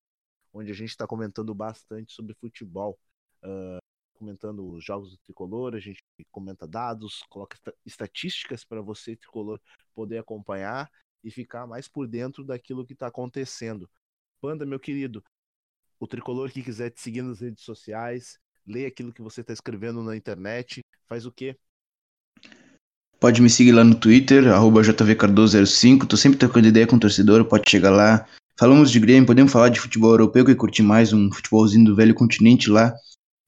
onde 0.52 0.70
a 0.70 0.74
gente 0.74 0.90
está 0.90 1.06
comentando 1.06 1.54
bastante 1.54 2.12
sobre 2.12 2.34
futebol. 2.34 2.98
Uh, 3.42 3.85
comentando 4.16 4.68
os 4.68 4.84
jogos 4.84 5.10
do 5.10 5.18
Tricolor, 5.18 5.74
a 5.74 5.80
gente 5.80 6.02
comenta 6.30 6.66
dados, 6.66 7.22
coloca 7.28 7.56
estatísticas 7.84 8.64
para 8.64 8.80
você, 8.80 9.14
Tricolor, 9.14 9.60
poder 9.94 10.18
acompanhar 10.18 10.90
e 11.22 11.30
ficar 11.30 11.66
mais 11.66 11.88
por 11.88 12.06
dentro 12.06 12.44
daquilo 12.44 12.84
que 12.84 12.92
está 12.92 13.06
acontecendo. 13.06 13.88
Panda, 14.40 14.66
meu 14.66 14.80
querido, 14.80 15.22
o 15.98 16.06
Tricolor 16.06 16.50
que 16.50 16.62
quiser 16.62 16.90
te 16.90 17.00
seguir 17.00 17.22
nas 17.22 17.40
redes 17.40 17.64
sociais, 17.64 18.38
lê 18.66 18.86
aquilo 18.86 19.12
que 19.12 19.22
você 19.22 19.40
está 19.40 19.52
escrevendo 19.52 20.02
na 20.02 20.16
internet, 20.16 20.84
faz 21.06 21.26
o 21.26 21.32
quê? 21.32 21.56
Pode 23.18 23.40
me 23.40 23.48
seguir 23.48 23.72
lá 23.72 23.82
no 23.82 23.98
Twitter, 23.98 24.48
arroba 24.48 24.82
jvcardoso05, 24.82 26.06
tô 26.06 26.16
sempre 26.16 26.38
trocando 26.38 26.68
ideia 26.68 26.86
com 26.86 26.96
o 26.96 27.00
torcedor, 27.00 27.44
pode 27.46 27.68
chegar 27.70 27.90
lá. 27.90 28.28
Falamos 28.58 28.90
de 28.90 29.00
Grêmio, 29.00 29.26
podemos 29.26 29.52
falar 29.52 29.70
de 29.70 29.80
futebol 29.80 30.10
europeu, 30.10 30.44
que 30.44 30.54
curti 30.54 30.82
mais, 30.82 31.12
um 31.12 31.30
futebolzinho 31.32 31.84
do 31.84 31.96
velho 31.96 32.14
continente 32.14 32.70
lá. 32.70 32.94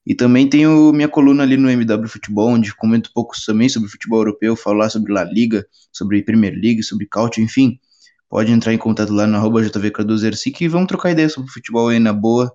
E 0.09 0.15
também 0.15 0.49
tenho 0.49 0.91
minha 0.91 1.07
coluna 1.07 1.43
ali 1.43 1.55
no 1.55 1.69
MW 1.69 2.07
Futebol, 2.07 2.49
onde 2.49 2.75
comento 2.75 3.11
um 3.11 3.13
pouco 3.13 3.35
também 3.45 3.69
sobre 3.69 3.87
futebol 3.87 4.21
europeu, 4.21 4.55
falo 4.55 4.79
lá 4.79 4.89
sobre 4.89 5.13
La 5.13 5.23
Liga, 5.23 5.63
sobre 5.91 6.23
Premier 6.23 6.51
League, 6.51 6.81
sobre 6.81 7.05
Cautio, 7.05 7.43
enfim. 7.43 7.79
Pode 8.27 8.51
entrar 8.51 8.73
em 8.73 8.77
contato 8.79 9.13
lá 9.13 9.25
arroba 9.25 9.61
jvcardoso05 9.61 10.61
e 10.61 10.67
vamos 10.67 10.87
trocar 10.87 11.11
ideia 11.11 11.29
sobre 11.29 11.51
futebol 11.51 11.89
aí 11.89 11.99
na 11.99 12.11
boa. 12.11 12.51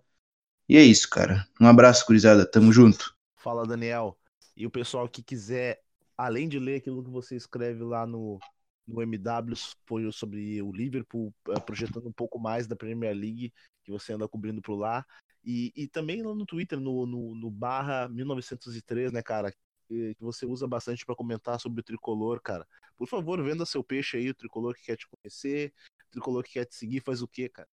E 0.69 0.77
é 0.77 0.83
isso, 0.83 1.09
cara. 1.09 1.47
Um 1.61 1.69
abraço, 1.69 2.05
curizada. 2.05 2.45
Tamo 2.45 2.73
junto. 2.73 3.14
Fala, 3.37 3.64
Daniel. 3.64 4.19
E 4.57 4.67
o 4.67 4.71
pessoal 4.71 5.09
que 5.09 5.23
quiser, 5.23 5.81
além 6.19 6.49
de 6.49 6.59
ler 6.59 6.79
aquilo 6.79 7.05
que 7.05 7.11
você 7.11 7.37
escreve 7.37 7.85
lá 7.85 8.05
no, 8.05 8.40
no 8.85 9.01
MW 9.01 9.55
foi 9.87 10.11
sobre 10.11 10.61
o 10.61 10.73
Liverpool, 10.73 11.33
eh, 11.51 11.61
projetando 11.61 12.09
um 12.09 12.12
pouco 12.12 12.37
mais 12.37 12.67
da 12.67 12.75
Premier 12.75 13.14
League, 13.14 13.53
que 13.85 13.93
você 13.93 14.12
anda 14.12 14.29
cobrindo 14.29 14.61
por 14.61 14.75
lá. 14.75 15.05
E, 15.44 15.72
e 15.76 15.87
também 15.88 16.22
lá 16.22 16.35
no 16.35 16.46
Twitter, 16.46 16.80
no, 16.80 17.07
no, 17.07 17.35
no 17.35 17.50
barra 17.50 18.09
1903, 18.09 19.12
né, 19.12 19.22
cara? 19.22 19.52
Que 19.87 20.16
você 20.18 20.46
usa 20.46 20.66
bastante 20.66 21.04
para 21.04 21.14
comentar 21.14 21.61
sobre 21.61 21.80
o 21.80 21.85
tricolor, 21.85 22.40
cara. 22.40 22.66
Por 22.96 23.07
favor, 23.07 23.42
venda 23.42 23.66
seu 23.66 23.85
peixe 23.85 24.16
aí, 24.16 24.30
o 24.30 24.35
tricolor 24.35 24.74
que 24.74 24.85
quer 24.85 24.96
te 24.96 25.07
conhecer, 25.07 25.72
o 26.09 26.11
tricolor 26.12 26.42
que 26.42 26.54
quer 26.54 26.64
te 26.64 26.74
seguir, 26.74 27.00
faz 27.00 27.20
o 27.20 27.28
quê, 27.28 27.48
cara? 27.48 27.68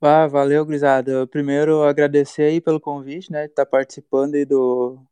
Ah, 0.00 0.26
valeu, 0.26 0.64
Grisada. 0.66 1.26
Primeiro, 1.26 1.82
agradecer 1.82 2.42
aí 2.42 2.60
pelo 2.60 2.78
convite, 2.78 3.32
né? 3.32 3.46
Estar 3.46 3.64
tá 3.64 3.70
participando 3.70 4.34
aí 4.34 4.44
do, 4.44 5.02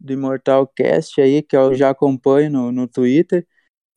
do 0.00 0.12
Immortal 0.12 0.66
Cast 0.68 1.20
aí, 1.20 1.42
que 1.42 1.56
eu 1.56 1.74
já 1.74 1.90
acompanho 1.90 2.50
no, 2.50 2.72
no 2.72 2.88
Twitter. 2.88 3.46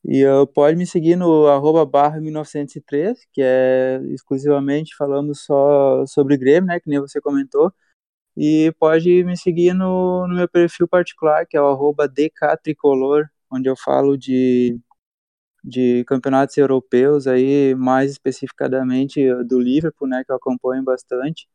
E 0.05 0.25
uh, 0.25 0.45
pode 0.47 0.75
me 0.77 0.85
seguir 0.85 1.15
no 1.15 1.47
arroba 1.47 1.85
barra 1.85 2.19
1903, 2.19 3.25
que 3.31 3.41
é 3.41 4.01
exclusivamente 4.13 4.95
falando 4.97 5.33
só 5.33 6.05
sobre 6.05 6.37
Grêmio, 6.37 6.67
né, 6.67 6.79
que 6.79 6.89
nem 6.89 6.99
você 6.99 7.21
comentou. 7.21 7.71
E 8.37 8.73
pode 8.79 9.23
me 9.25 9.37
seguir 9.37 9.73
no, 9.73 10.27
no 10.27 10.35
meu 10.35 10.49
perfil 10.49 10.87
particular, 10.87 11.45
que 11.47 11.57
é 11.57 11.61
o 11.61 11.67
arroba 11.69 12.07
dktricolor, 12.07 13.27
onde 13.51 13.69
eu 13.69 13.75
falo 13.77 14.17
de, 14.17 14.79
de 15.63 16.03
campeonatos 16.05 16.57
europeus, 16.57 17.27
aí 17.27 17.75
mais 17.75 18.11
especificadamente 18.11 19.21
do 19.45 19.59
Liverpool, 19.59 20.07
né, 20.07 20.23
que 20.25 20.31
eu 20.31 20.35
acompanho 20.37 20.83
bastante. 20.83 21.47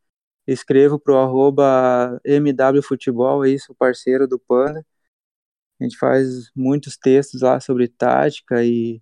Escrevo 0.46 0.98
para 0.98 1.14
o 1.14 1.18
arroba 1.18 2.20
mwfutebol, 2.26 3.44
é 3.44 3.50
isso, 3.50 3.74
parceiro 3.76 4.26
do 4.28 4.38
Panda. 4.38 4.84
A 5.80 5.84
gente 5.84 5.96
faz 5.96 6.50
muitos 6.54 6.96
textos 6.96 7.42
lá 7.42 7.60
sobre 7.60 7.88
tática 7.88 8.64
e 8.64 9.00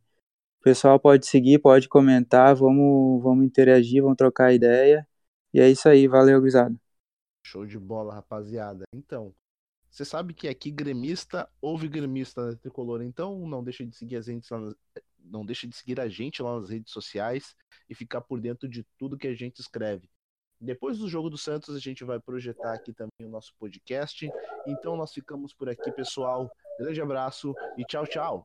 o 0.60 0.62
pessoal 0.62 0.98
pode 1.00 1.26
seguir, 1.26 1.58
pode 1.58 1.88
comentar, 1.88 2.54
vamos, 2.54 3.22
vamos 3.22 3.44
interagir, 3.46 4.02
vamos 4.02 4.16
trocar 4.16 4.52
ideia. 4.52 5.06
E 5.54 5.60
é 5.60 5.70
isso 5.70 5.88
aí, 5.88 6.06
valeu, 6.06 6.38
gurizada. 6.38 6.74
Show 7.42 7.64
de 7.64 7.78
bola, 7.78 8.14
rapaziada. 8.14 8.84
Então, 8.92 9.34
você 9.90 10.04
sabe 10.04 10.34
que 10.34 10.48
aqui 10.48 10.70
gremista 10.70 11.48
ouve 11.60 11.88
gremista 11.88 12.50
na 12.50 12.56
tricolor, 12.56 13.00
então 13.02 13.48
não 13.48 13.64
deixa 13.64 13.86
de 13.86 13.96
seguir 13.96 14.16
a 14.16 14.20
gente 14.20 14.46
não 15.24 15.44
deixa 15.44 15.66
de 15.66 15.74
seguir 15.74 15.98
a 16.00 16.08
gente 16.08 16.42
lá 16.42 16.60
nas 16.60 16.70
redes 16.70 16.92
sociais 16.92 17.56
e 17.88 17.94
ficar 17.94 18.20
por 18.20 18.40
dentro 18.40 18.68
de 18.68 18.84
tudo 18.98 19.16
que 19.16 19.26
a 19.26 19.34
gente 19.34 19.60
escreve. 19.60 20.08
Depois 20.60 20.98
do 20.98 21.08
jogo 21.08 21.30
do 21.30 21.38
Santos, 21.38 21.74
a 21.74 21.78
gente 21.78 22.04
vai 22.04 22.18
projetar 22.18 22.72
aqui 22.72 22.92
também 22.92 23.26
o 23.26 23.28
nosso 23.28 23.54
podcast. 23.58 24.30
Então 24.66 24.96
nós 24.96 25.12
ficamos 25.12 25.52
por 25.52 25.68
aqui, 25.68 25.92
pessoal. 25.92 26.50
Grande 26.78 27.00
abraço 27.00 27.54
e 27.76 27.84
tchau, 27.84 28.06
tchau. 28.06 28.44